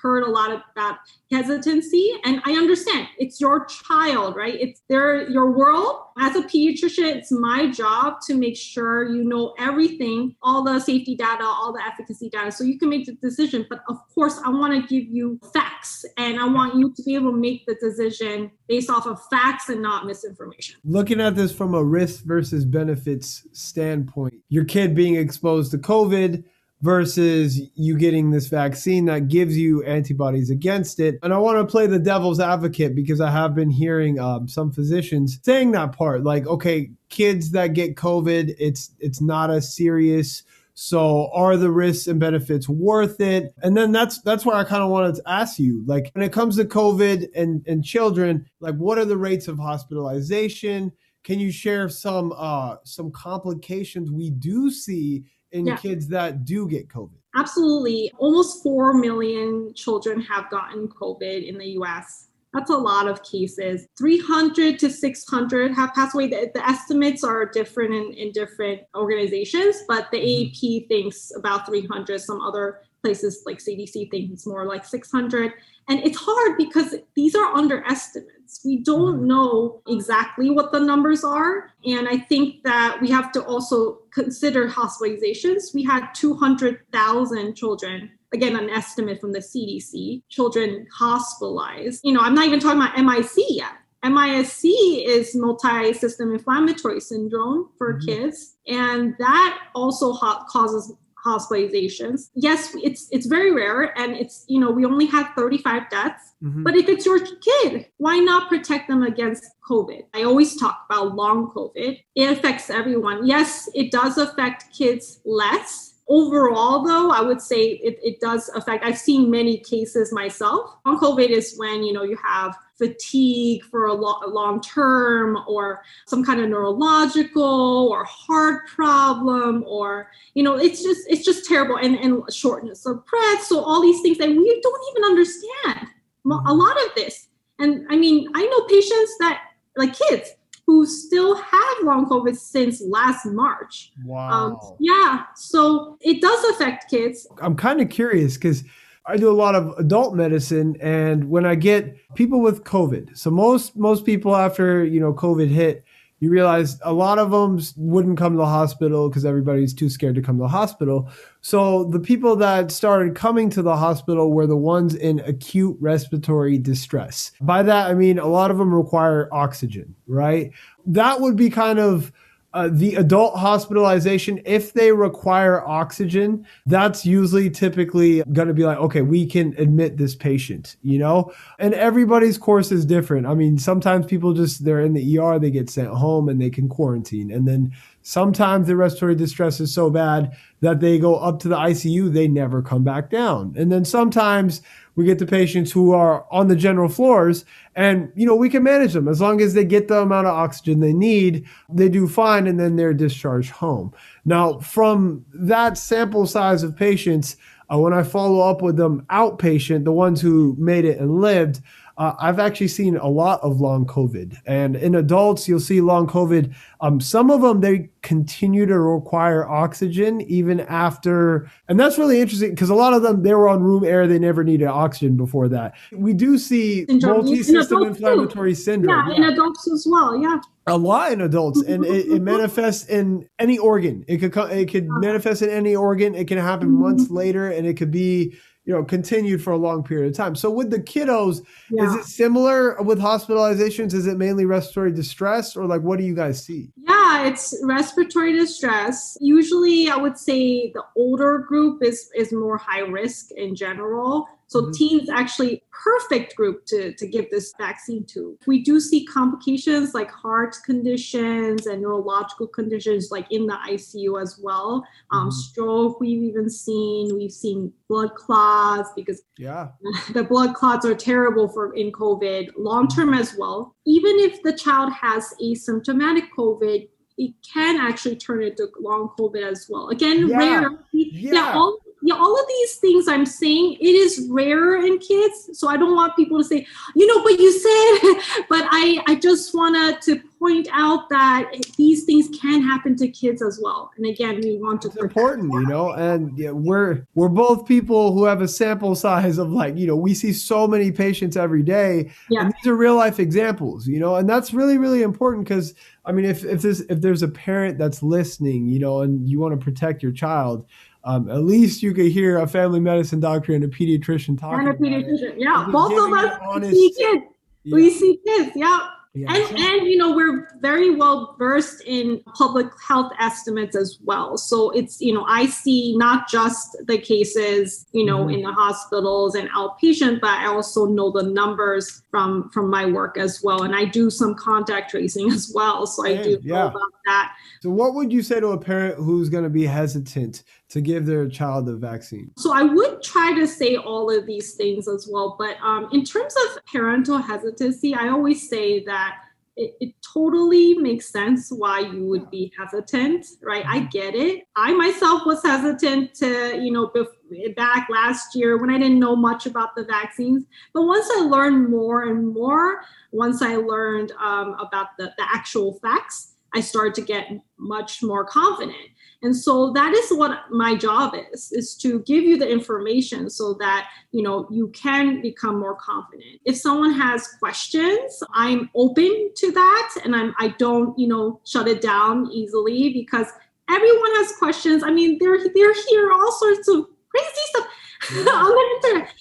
[0.00, 0.98] heard a lot about
[1.30, 4.54] hesitancy and I understand it's your child, right?
[4.54, 6.00] It's their your world.
[6.18, 11.16] As a pediatrician, it's my job to make sure you know everything, all the safety
[11.16, 13.66] data, all the efficacy data, so you can make the decision.
[13.68, 17.14] But of course, I want to give you facts and I want you to be
[17.16, 20.76] able to make the decision based off of facts and not misinformation.
[20.84, 26.44] looking at this from a risk versus benefits standpoint, your kid being exposed to COVID
[26.84, 31.18] versus you getting this vaccine that gives you antibodies against it.
[31.22, 34.70] And I want to play the devil's advocate because I have been hearing um, some
[34.70, 40.42] physicians saying that part, like, okay, kids that get COVID, it's it's not as serious.
[40.74, 43.54] So are the risks and benefits worth it?
[43.62, 46.32] And then that's that's where I kind of wanted to ask you, like when it
[46.32, 50.92] comes to COVID and, and children, like what are the rates of hospitalization?
[51.22, 55.24] Can you share some uh some complications we do see
[55.54, 55.76] in Yeah.
[55.76, 57.16] kids that do get COVID?
[57.36, 58.12] Absolutely.
[58.18, 62.28] Almost 4 million children have gotten COVID in the US.
[62.52, 63.88] That's a lot of cases.
[63.98, 66.28] 300 to 600 have passed away.
[66.28, 70.66] The, the estimates are different in, in different organizations, but the mm-hmm.
[70.66, 72.20] AAP thinks about 300.
[72.20, 75.52] Some other places like CDC think it's more like 600.
[75.88, 78.43] And it's hard because these are underestimates.
[78.64, 79.26] We don't mm-hmm.
[79.26, 81.70] know exactly what the numbers are.
[81.84, 85.74] And I think that we have to also consider hospitalizations.
[85.74, 92.00] We had 200,000 children again an estimate from the CDC, children hospitalized.
[92.04, 93.72] You know, I'm not even talking about MIC yet.
[94.04, 94.64] MISC
[95.06, 98.06] is multi-system inflammatory syndrome for mm-hmm.
[98.06, 100.92] kids, and that also ha- causes
[101.24, 102.30] hospitalizations.
[102.34, 106.34] Yes, it's it's very rare, and it's you know we only have 35 deaths.
[106.42, 106.62] Mm-hmm.
[106.62, 110.02] But if it's your kid, why not protect them against COVID?
[110.14, 112.00] I always talk about long COVID.
[112.14, 113.26] It affects everyone.
[113.26, 118.84] Yes, it does affect kids less Overall, though, I would say it, it does affect.
[118.84, 120.70] I've seen many cases myself.
[120.84, 125.38] Long COVID is when you know you have fatigue for a, lo- a long term,
[125.46, 131.46] or some kind of neurological or heart problem, or you know it's just it's just
[131.46, 133.42] terrible, and and shortness of breath.
[133.44, 135.88] So all these things that we don't even understand
[136.26, 137.28] a lot of this.
[137.58, 139.42] And I mean, I know patients that
[139.76, 140.30] like kids
[140.66, 143.92] who still have long COVID since last March.
[144.04, 144.30] Wow.
[144.30, 145.24] Um, yeah.
[145.36, 147.26] So it does affect kids.
[147.40, 148.64] I'm kind of curious because
[149.06, 153.30] I do a lot of adult medicine and when I get people with COVID, so
[153.30, 155.84] most most people after, you know, COVID hit,
[156.20, 160.14] you realize a lot of them wouldn't come to the hospital because everybody's too scared
[160.14, 161.10] to come to the hospital.
[161.42, 166.56] So the people that started coming to the hospital were the ones in acute respiratory
[166.56, 167.32] distress.
[167.42, 170.50] By that, I mean a lot of them require oxygen, right?
[170.86, 172.10] That would be kind of
[172.54, 178.78] uh, the adult hospitalization, if they require oxygen, that's usually typically going to be like,
[178.78, 181.32] okay, we can admit this patient, you know?
[181.58, 183.26] And everybody's course is different.
[183.26, 186.50] I mean, sometimes people just, they're in the ER, they get sent home and they
[186.50, 187.32] can quarantine.
[187.32, 187.72] And then
[188.04, 192.28] sometimes the respiratory distress is so bad that they go up to the ICU, they
[192.28, 193.54] never come back down.
[193.56, 194.60] And then sometimes
[194.94, 198.62] we get the patients who are on the general floors and you know we can
[198.62, 202.06] manage them as long as they get the amount of oxygen they need they do
[202.06, 203.92] fine and then they're discharged home
[204.24, 207.36] now from that sample size of patients
[207.72, 211.60] uh, when i follow up with them outpatient the ones who made it and lived
[211.96, 214.36] uh, I've actually seen a lot of long COVID.
[214.46, 216.52] And in adults, you'll see long COVID.
[216.80, 221.48] Um, some of them, they continue to require oxygen even after.
[221.68, 224.06] And that's really interesting because a lot of them, they were on room air.
[224.06, 225.74] They never needed oxygen before that.
[225.92, 229.10] We do see multi system inflammatory syndrome.
[229.10, 230.20] Yeah, yeah, in adults as well.
[230.20, 234.70] Yeah a lot in adults and it, it, manifests in any organ it could it
[234.70, 238.34] could manifest in any organ it can happen months later and it could be
[238.64, 240.34] you know continued for a long period of time.
[240.34, 241.86] So with the kiddos yeah.
[241.86, 243.94] is it similar with hospitalizations?
[243.94, 246.70] Is it mainly respiratory distress or like what do you guys see?
[246.76, 249.16] Yeah it's respiratory distress.
[249.20, 254.62] Usually i would say the older group is is more high risk in general so
[254.62, 254.70] mm-hmm.
[254.70, 258.38] teens actually perfect group to, to give this vaccine to.
[258.46, 264.38] We do see complications like heart conditions and neurological conditions like in the ICU as
[264.40, 264.86] well.
[265.10, 265.30] Um, mm-hmm.
[265.30, 267.16] Stroke we've even seen.
[267.16, 269.70] We've seen blood clots because yeah,
[270.12, 272.52] the blood clots are terrible for in COVID.
[272.56, 273.20] Long term mm-hmm.
[273.20, 273.74] as well.
[273.86, 276.88] Even if the child has asymptomatic COVID,
[277.18, 279.88] it can actually turn into long COVID as well.
[279.88, 280.36] Again, yeah.
[280.36, 280.70] rare.
[280.92, 281.32] Yeah.
[281.32, 285.48] yeah, all yeah, all of these things I'm saying, it is rarer in kids.
[285.54, 289.14] So I don't want people to say, you know, but you said, but I, I
[289.14, 293.90] just wanna to point out that these things can happen to kids as well.
[293.96, 294.88] And again, we want to.
[294.88, 299.38] It's important, you know, and yeah, we're we're both people who have a sample size
[299.38, 302.42] of like, you know, we see so many patients every day, yeah.
[302.42, 305.72] and these are real life examples, you know, and that's really really important because
[306.04, 309.40] I mean, if if this if there's a parent that's listening, you know, and you
[309.40, 310.66] want to protect your child
[311.04, 314.66] um, at least you could hear a family medicine doctor and a pediatrician talking.
[314.66, 315.68] And a pediatrician, yeah.
[315.70, 317.24] Both of us honest, see kids.
[317.64, 317.74] Yeah.
[317.74, 318.88] We see kids, yeah.
[319.16, 319.54] Yeah, and, so.
[319.56, 325.00] and you know we're very well versed in public health estimates as well so it's
[325.00, 328.34] you know i see not just the cases you know mm-hmm.
[328.34, 333.16] in the hospitals and outpatient but i also know the numbers from from my work
[333.16, 336.54] as well and i do some contact tracing as well so i do yeah.
[336.54, 339.64] know about that so what would you say to a parent who's going to be
[339.64, 340.42] hesitant
[340.74, 342.32] to give their child the vaccine?
[342.36, 345.36] So I would try to say all of these things as well.
[345.38, 349.18] But um, in terms of parental hesitancy, I always say that
[349.56, 353.64] it, it, totally makes sense why you would be hesitant, right?
[353.64, 354.42] I get it.
[354.56, 359.14] I myself was hesitant to, you know, bef- back last year when I didn't know
[359.14, 360.44] much about the vaccines.
[360.72, 362.80] But once I learned more and more,
[363.12, 368.24] once I learned um, about the, the actual facts, I started to get much more
[368.24, 368.76] confident.
[369.24, 373.54] And so that is what my job is, is to give you the information so
[373.54, 376.40] that, you know, you can become more confident.
[376.44, 381.68] If someone has questions, I'm open to that and I'm I don't, you know, shut
[381.68, 383.26] it down easily because
[383.70, 384.82] everyone has questions.
[384.82, 387.66] I mean, they're they're here all sorts of crazy stuff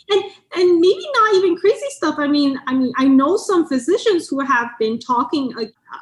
[0.09, 0.23] and
[0.55, 2.15] and maybe not even crazy stuff.
[2.17, 5.53] I mean i mean i know some physicians who have been talking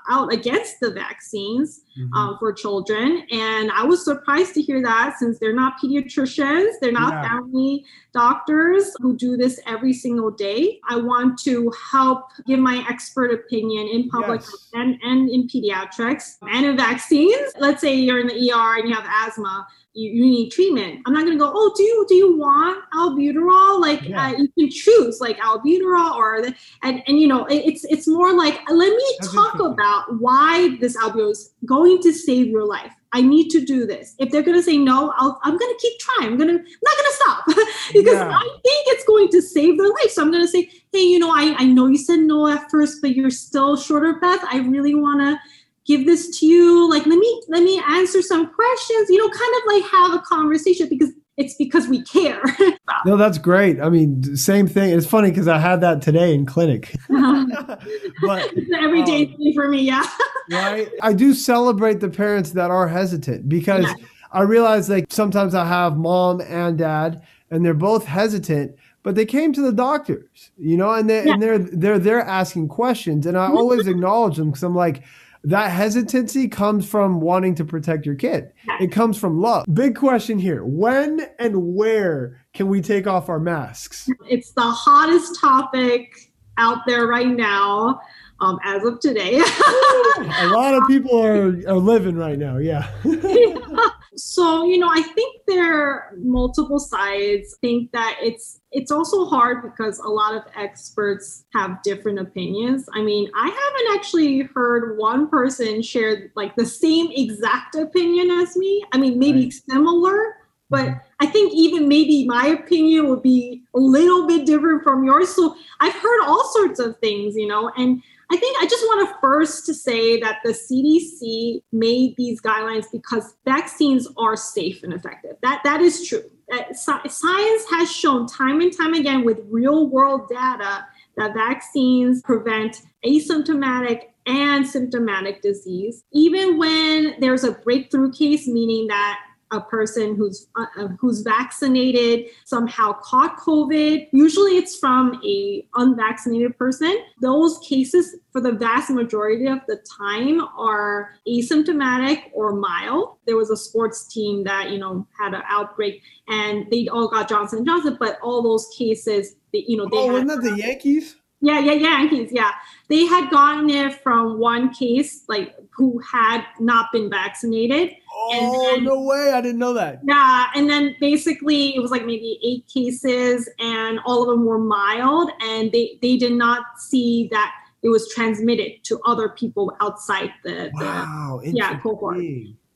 [0.09, 2.13] out against the vaccines mm-hmm.
[2.13, 3.25] uh, for children.
[3.31, 7.29] And i was surprised to hear that since they're not pediatricians they're not yeah.
[7.29, 10.79] family doctors who do this every single day.
[10.89, 14.67] I want to help give my expert opinion in public yes.
[14.73, 17.53] and, and in pediatrics and in vaccines.
[17.57, 21.01] Let's say you're in the er and you have asthma you, you need treatment.
[21.05, 23.81] I'm not gonna go, oh, do you do you want albuterol?
[23.81, 24.27] Like yeah.
[24.27, 28.07] uh, you can choose like albuterol or the, and and you know it, it's it's
[28.07, 32.65] more like let me That's talk about why this albuterol is going to save your
[32.65, 32.93] life.
[33.13, 34.15] I need to do this.
[34.19, 36.31] If they're gonna say no, I'll, I'm gonna keep trying.
[36.31, 37.45] I'm gonna I'm not gonna stop
[37.93, 38.31] because yeah.
[38.33, 40.11] I think it's going to save their life.
[40.11, 43.01] So I'm gonna say, hey, you know, I I know you said no at first,
[43.01, 44.43] but you're still short of breath.
[44.49, 45.41] I really wanna
[45.85, 49.55] give this to you like let me let me answer some questions you know kind
[49.55, 52.41] of like have a conversation because it's because we care.
[53.05, 53.81] No that's great.
[53.81, 54.93] I mean same thing.
[54.95, 56.93] It's funny because i had that today in clinic.
[57.09, 60.05] But every day um, for me yeah.
[60.51, 60.89] Right?
[61.01, 64.05] I do celebrate the parents that are hesitant because yeah.
[64.33, 69.25] i realize like sometimes i have mom and dad and they're both hesitant but they
[69.25, 71.33] came to the doctors you know and they yeah.
[71.33, 75.03] and they're they're they're asking questions and i always acknowledge them because i'm like
[75.43, 78.51] that hesitancy comes from wanting to protect your kid.
[78.79, 79.65] It comes from love.
[79.73, 80.63] Big question here.
[80.63, 84.09] When and where can we take off our masks?
[84.29, 88.01] It's the hottest topic out there right now.
[88.39, 92.57] Um, as of today, a lot of people are, are living right now.
[92.57, 92.89] Yeah.
[93.03, 93.55] yeah.
[94.15, 97.55] So, you know, I think there are multiple sides.
[97.55, 102.87] I think that it's it's also hard because a lot of experts have different opinions.
[102.93, 108.55] I mean, I haven't actually heard one person share like the same exact opinion as
[108.57, 108.83] me.
[108.91, 109.53] I mean, maybe right.
[109.69, 110.35] similar,
[110.69, 110.97] but mm-hmm.
[111.21, 115.33] I think even maybe my opinion would be a little bit different from yours.
[115.35, 118.01] So I've heard all sorts of things, you know, and
[118.31, 122.85] I think I just want to first to say that the CDC made these guidelines
[122.89, 125.35] because vaccines are safe and effective.
[125.43, 126.23] That that is true.
[126.51, 130.85] Uh, that science has shown time and time again with real world data
[131.17, 136.03] that vaccines prevent asymptomatic and symptomatic disease.
[136.13, 139.19] Even when there's a breakthrough case, meaning that
[139.51, 144.07] a person who's uh, uh, who's vaccinated somehow caught COVID.
[144.11, 146.95] Usually, it's from a unvaccinated person.
[147.21, 153.17] Those cases, for the vast majority of the time, are asymptomatic or mild.
[153.25, 157.29] There was a sports team that you know had an outbreak, and they all got
[157.29, 160.49] Johnson and Johnson, but all those cases, they, you know, they oh, had, wasn't that
[160.49, 161.15] the Yankees?
[161.41, 162.29] Yeah, yeah, Yankees.
[162.31, 162.51] Yeah,
[162.87, 167.95] they had gotten it from one case, like who had not been vaccinated.
[168.13, 169.31] Oh then, no way!
[169.33, 170.01] I didn't know that.
[170.03, 174.59] Yeah, and then basically it was like maybe eight cases, and all of them were
[174.59, 180.31] mild, and they they did not see that it was transmitted to other people outside
[180.43, 182.23] the, wow, the yeah cohort.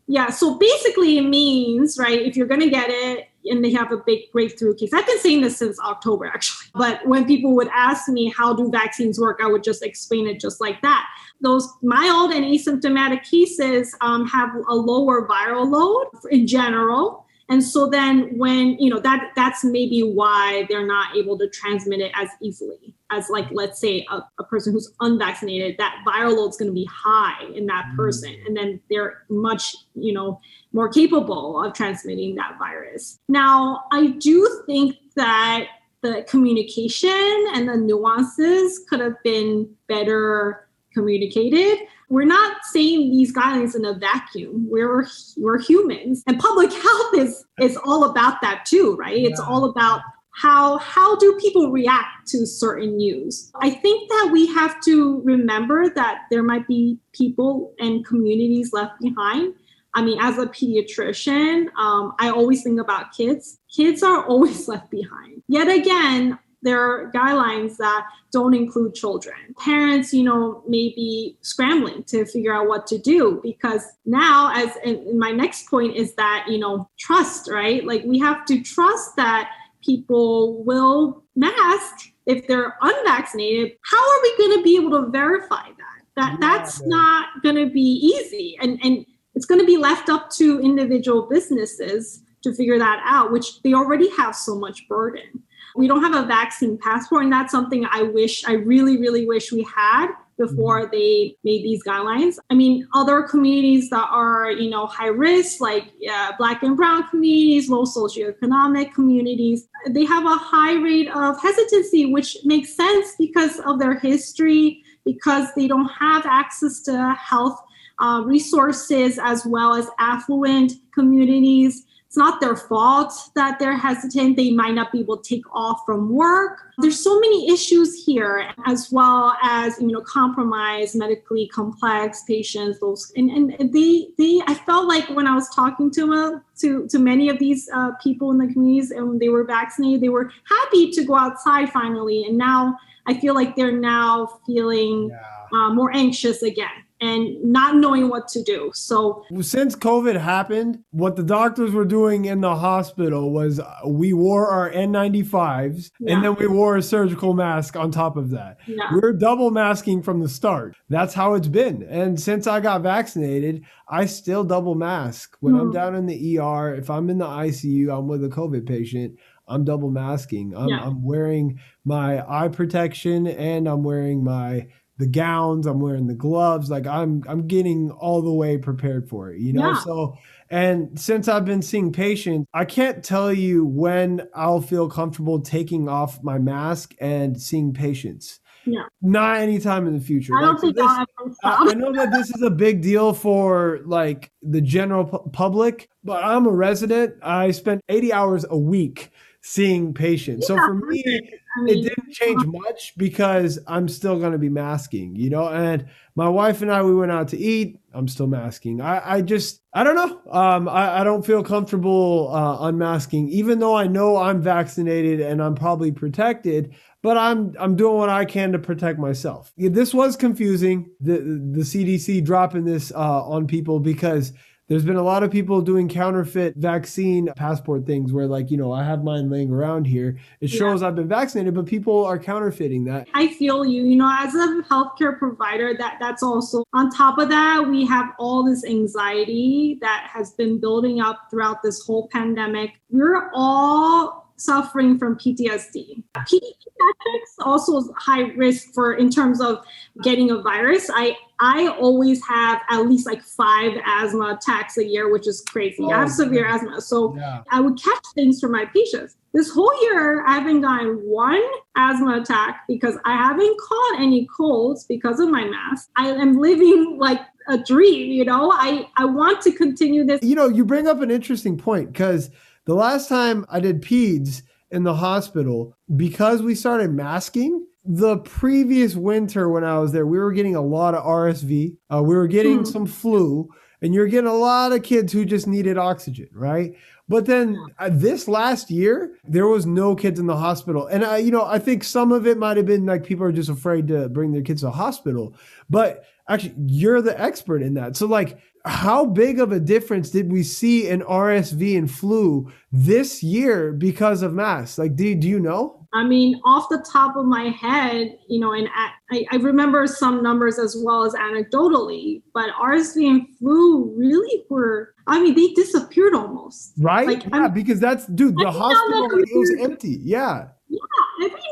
[0.08, 3.98] Yeah, so basically it means, right, if you're gonna get it and they have a
[3.98, 4.92] big breakthrough case.
[4.94, 6.68] I've been saying this since October actually.
[6.74, 10.40] But when people would ask me how do vaccines work, I would just explain it
[10.40, 11.08] just like that.
[11.42, 17.88] Those mild and asymptomatic cases um, have a lower viral load in general and so
[17.88, 22.30] then when you know that that's maybe why they're not able to transmit it as
[22.42, 26.70] easily as like let's say a, a person who's unvaccinated that viral load is going
[26.70, 27.96] to be high in that mm.
[27.96, 30.40] person and then they're much you know
[30.74, 35.68] more capable of transmitting that virus now i do think that
[36.02, 41.80] the communication and the nuances could have been better communicated
[42.10, 44.68] we're not saying these guidelines in a vacuum.
[44.70, 49.18] We're we're humans, and public health is is all about that too, right?
[49.18, 49.30] Yeah.
[49.30, 50.02] It's all about
[50.36, 55.90] how how do people react to certain news i think that we have to remember
[55.90, 59.54] that there might be people and communities left behind
[59.94, 64.90] i mean as a pediatrician um, i always think about kids kids are always left
[64.92, 69.36] behind yet again there are guidelines that don't include children.
[69.64, 74.76] Parents, you know, may be scrambling to figure out what to do because now, as
[75.14, 77.86] my next point, is that, you know, trust, right?
[77.86, 79.52] Like we have to trust that
[79.86, 83.74] people will mask if they're unvaccinated.
[83.84, 86.02] How are we going to be able to verify that?
[86.16, 89.06] That that's not going to be easy, and and
[89.36, 93.74] it's going to be left up to individual businesses to figure that out, which they
[93.74, 95.44] already have so much burden.
[95.76, 99.52] We don't have a vaccine passport, and that's something I wish, I really, really wish
[99.52, 100.08] we had
[100.38, 100.92] before mm-hmm.
[100.92, 102.38] they made these guidelines.
[102.50, 107.08] I mean, other communities that are, you know, high risk, like uh, Black and Brown
[107.10, 113.60] communities, low socioeconomic communities, they have a high rate of hesitancy, which makes sense because
[113.62, 117.60] of their history, because they don't have access to health
[118.00, 121.86] uh, resources as well as affluent communities
[122.16, 124.38] it's not their fault that they're hesitant.
[124.38, 126.62] They might not be able to take off from work.
[126.78, 132.80] There's so many issues here, as well as you know, compromised, medically complex patients.
[132.80, 136.88] Those and, and they they I felt like when I was talking to them, to
[136.88, 140.32] to many of these uh, people in the communities and they were vaccinated, they were
[140.48, 145.20] happy to go outside finally, and now I feel like they're now feeling yeah.
[145.52, 148.72] uh, more anxious again and not knowing what to do.
[148.74, 154.48] So, since COVID happened, what the doctors were doing in the hospital was we wore
[154.48, 156.14] our N95s yeah.
[156.14, 158.58] and then we wore a surgical mask on top of that.
[158.66, 158.94] Yeah.
[158.94, 160.76] We are double masking from the start.
[160.90, 161.84] That's how it's been.
[161.84, 165.36] And since I got vaccinated, I still double mask.
[165.42, 165.62] When mm.
[165.62, 169.18] I'm down in the ER, if I'm in the ICU, I'm with a COVID patient.
[169.48, 170.56] I'm double masking.
[170.56, 170.80] I'm, yeah.
[170.82, 174.68] I'm wearing my eye protection and I'm wearing my
[174.98, 179.32] the gowns, I'm wearing the gloves, like I'm I'm getting all the way prepared for
[179.32, 179.72] it, you know?
[179.72, 179.80] Yeah.
[179.80, 180.18] So
[180.50, 185.90] and since I've been seeing patients, I can't tell you when I'll feel comfortable taking
[185.90, 188.40] off my mask and seeing patients.
[188.66, 188.84] Yeah.
[189.02, 190.36] Not anytime in the future.
[190.36, 191.06] I don't think this, I,
[191.44, 196.24] I know that this is a big deal for like the general pu- public, but
[196.24, 197.16] I'm a resident.
[197.22, 199.12] I spend 80 hours a week
[199.48, 200.50] seeing patients.
[200.50, 204.40] Yeah, so for me, I mean, it didn't change much because I'm still going to
[204.40, 205.48] be masking, you know.
[205.50, 205.86] And
[206.16, 207.80] my wife and I, we went out to eat.
[207.94, 208.82] I'm still masking.
[208.82, 210.32] I, I just, I don't know.
[210.32, 215.44] Um, I, I don't feel comfortable uh, unmasking, even though I know I'm vaccinated and
[215.44, 216.74] I'm probably protected.
[217.04, 219.54] But I'm I'm doing what I can to protect myself.
[219.58, 220.90] This was confusing.
[221.00, 224.34] The the CDC dropping this uh, on people because
[224.68, 228.72] there's been a lot of people doing counterfeit vaccine passport things where like you know
[228.72, 230.18] i have mine laying around here.
[230.42, 233.08] It shows i've been vaccinated but people are counterfeiting that.
[233.14, 233.84] I feel you.
[233.86, 238.14] You know as a healthcare provider that that's also on top of that we have
[238.18, 242.72] all this anxiety that has been building up throughout this whole pandemic.
[242.90, 246.04] We're all suffering from PTSD.
[246.16, 249.66] Pediatrics also is high risk for in terms of
[250.04, 250.90] getting a virus.
[250.94, 255.78] I I always have at least like five asthma attacks a year, which is crazy.
[255.82, 256.12] Oh, I have oh.
[256.12, 256.56] severe man.
[256.56, 257.44] asthma, so yeah.
[257.50, 259.16] I would catch things from my patients.
[259.34, 261.44] This whole year, I haven't gotten one
[261.76, 265.90] asthma attack because I haven't caught any colds because of my mask.
[265.98, 267.20] I am living like
[267.50, 268.52] a dream, you know.
[268.54, 270.24] I I want to continue this.
[270.24, 272.32] You know, you bring up an interesting point because
[272.66, 274.42] the last time I did peds
[274.72, 280.18] in the hospital, because we started masking, the previous winter when I was there, we
[280.18, 281.76] were getting a lot of RSV.
[281.94, 282.68] Uh, we were getting mm.
[282.68, 283.48] some flu,
[283.82, 286.76] and you're getting a lot of kids who just needed oxygen, right?
[287.08, 290.88] But then uh, this last year, there was no kids in the hospital.
[290.88, 293.32] And, I, you know, I think some of it might have been like people are
[293.32, 295.36] just afraid to bring their kids to the hospital.
[295.70, 297.96] But actually, you're the expert in that.
[297.96, 303.22] So, like, how big of a difference did we see in RSV and flu this
[303.22, 304.78] year because of masks?
[304.78, 305.88] Like, do, do you know?
[305.94, 310.22] I mean, off the top of my head, you know, and I, I remember some
[310.22, 316.14] numbers as well as anecdotally, but RSV and flu really were, I mean, they disappeared
[316.14, 316.74] almost.
[316.78, 317.08] Right?
[317.08, 320.00] Like, yeah, I'm, because that's, dude, the hospital it was empty.
[320.02, 320.48] Yeah.
[320.68, 320.80] Yeah,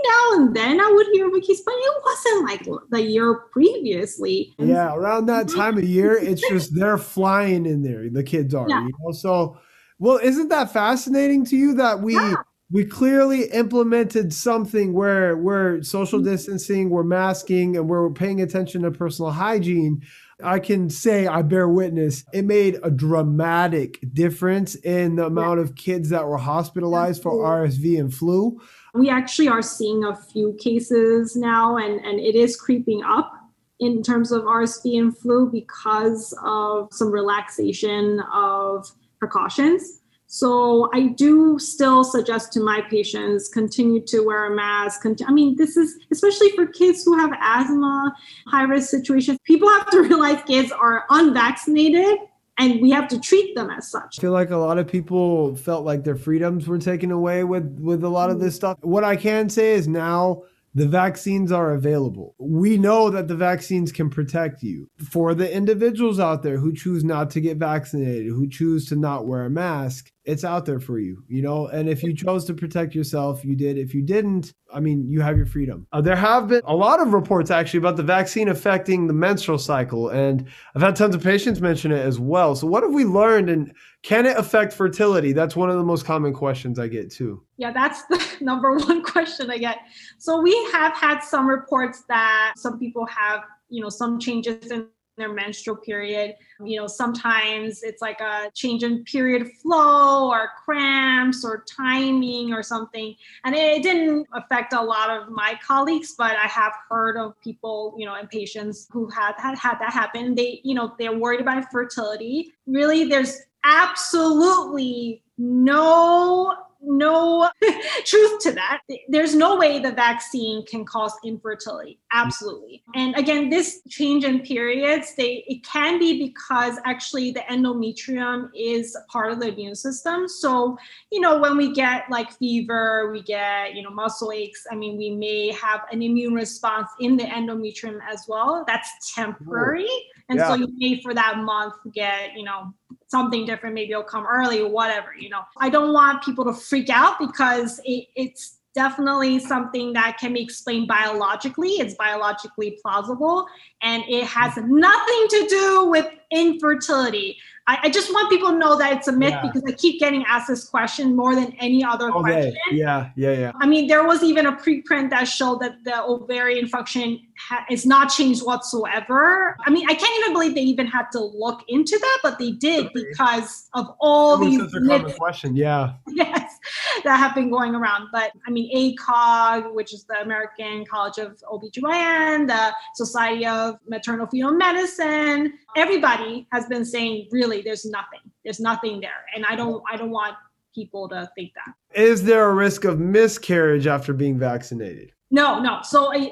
[0.06, 4.54] now and then I would hear a but it wasn't like the year previously.
[4.58, 8.10] Yeah, around that time of year, it's just they're flying in there.
[8.10, 8.84] The kids are, yeah.
[8.84, 9.12] you know.
[9.12, 9.58] So,
[10.00, 12.36] well, isn't that fascinating to you that we yeah.
[12.72, 16.30] we clearly implemented something where we're social mm-hmm.
[16.30, 20.02] distancing, we're masking, and we're paying attention to personal hygiene.
[20.44, 22.26] I can say I bear witness.
[22.34, 28.00] It made a dramatic difference in the amount of kids that were hospitalized for RSV
[28.00, 28.60] and flu.
[28.94, 33.32] We actually are seeing a few cases now, and, and it is creeping up
[33.80, 38.88] in terms of RSV and flu because of some relaxation of
[39.20, 40.02] precautions.
[40.28, 45.06] So I do still suggest to my patients continue to wear a mask.
[45.06, 48.16] I mean, this is especially for kids who have asthma,
[48.48, 49.38] high risk situations.
[49.44, 52.18] People have to realize kids are unvaccinated
[52.58, 54.20] and we have to treat them as such.
[54.20, 57.80] I feel like a lot of people felt like their freedoms were taken away with
[57.80, 58.78] with a lot of this stuff.
[58.82, 60.44] What I can say is now
[60.76, 62.36] the vaccines are available.
[62.40, 64.90] We know that the vaccines can protect you.
[64.98, 69.28] For the individuals out there who choose not to get vaccinated, who choose to not
[69.28, 71.68] wear a mask, it's out there for you, you know?
[71.68, 73.78] And if you chose to protect yourself, you did.
[73.78, 75.86] If you didn't, I mean, you have your freedom.
[75.92, 79.58] Uh, there have been a lot of reports actually about the vaccine affecting the menstrual
[79.58, 82.56] cycle, and I've had tons of patients mention it as well.
[82.56, 85.34] So, what have we learned, and can it affect fertility?
[85.34, 87.44] That's one of the most common questions I get too.
[87.58, 89.80] Yeah, that's the number one question I get.
[90.18, 94.88] So, we have had some reports that some people have, you know, some changes in
[95.18, 96.32] their menstrual period.
[96.32, 96.68] Mm-hmm.
[96.68, 102.64] You know, sometimes it's like a change in period flow or cramps or timing or
[102.64, 103.16] something.
[103.46, 107.96] And it didn't affect a lot of my colleagues, but I have heard of people,
[107.98, 110.36] you know, and patients who had had, had that happen.
[110.36, 112.54] They, you know, they're worried about fertility.
[112.68, 117.50] Really, there's absolutely no no
[118.06, 118.82] truth to that.
[119.08, 122.00] There's no way the vaccine can cause infertility.
[122.12, 122.84] Absolutely.
[122.90, 123.00] Mm-hmm.
[123.00, 128.98] And again, this change in periods, they it can be because actually the endometrium is
[129.10, 130.28] part of the immune system.
[130.28, 130.78] So,
[131.12, 134.98] you know, when we get like fever, we get, you know, muscle aches, I mean,
[134.98, 138.64] we may have an immune response in the endometrium as well.
[138.68, 139.90] That's temporary.
[140.30, 140.48] And yeah.
[140.48, 142.74] so you may for that month get, you know,
[143.08, 145.42] something different maybe it'll come early whatever you know.
[145.60, 150.42] I don't want people to freak out because it, it's definitely something that can be
[150.42, 151.70] explained biologically.
[151.74, 153.46] It's biologically plausible
[153.82, 158.78] and it has nothing to do with infertility I, I, just want people to know
[158.78, 159.42] that it's a myth yeah.
[159.42, 162.20] because I keep getting asked this question more than any other okay.
[162.20, 162.56] question.
[162.72, 163.52] Yeah, yeah, yeah.
[163.62, 167.86] I mean, there was even a preprint that showed that the ovarian function ha- is
[167.86, 169.56] not changed whatsoever.
[169.66, 172.52] I mean, I can't even believe they even had to look into that, but they
[172.52, 175.16] did because of all these myths.
[175.16, 175.56] question.
[175.56, 175.94] Yeah.
[176.16, 176.60] Yes,
[177.04, 178.10] that have been going around.
[178.12, 184.28] But I mean, ACOG, which is the American College of OBGYN, the Society of Maternal
[184.28, 188.20] Fetal Medicine, everybody has been saying really there's nothing.
[188.44, 189.26] There's nothing there.
[189.36, 190.36] And i don't i don't want
[190.74, 191.74] people to think that.
[192.00, 195.12] Is there a risk of miscarriage after being vaccinated?
[195.32, 195.80] No no.
[195.84, 196.28] So uh,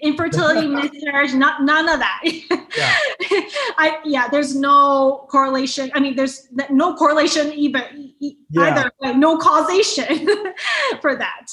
[0.00, 2.22] infertility miscarriage not none of that.
[2.24, 2.94] Yeah.
[3.78, 5.90] i yeah there's no correlation.
[5.94, 8.13] I mean there's no correlation even
[8.50, 8.90] yeah.
[9.02, 10.28] either no causation
[11.00, 11.46] for that.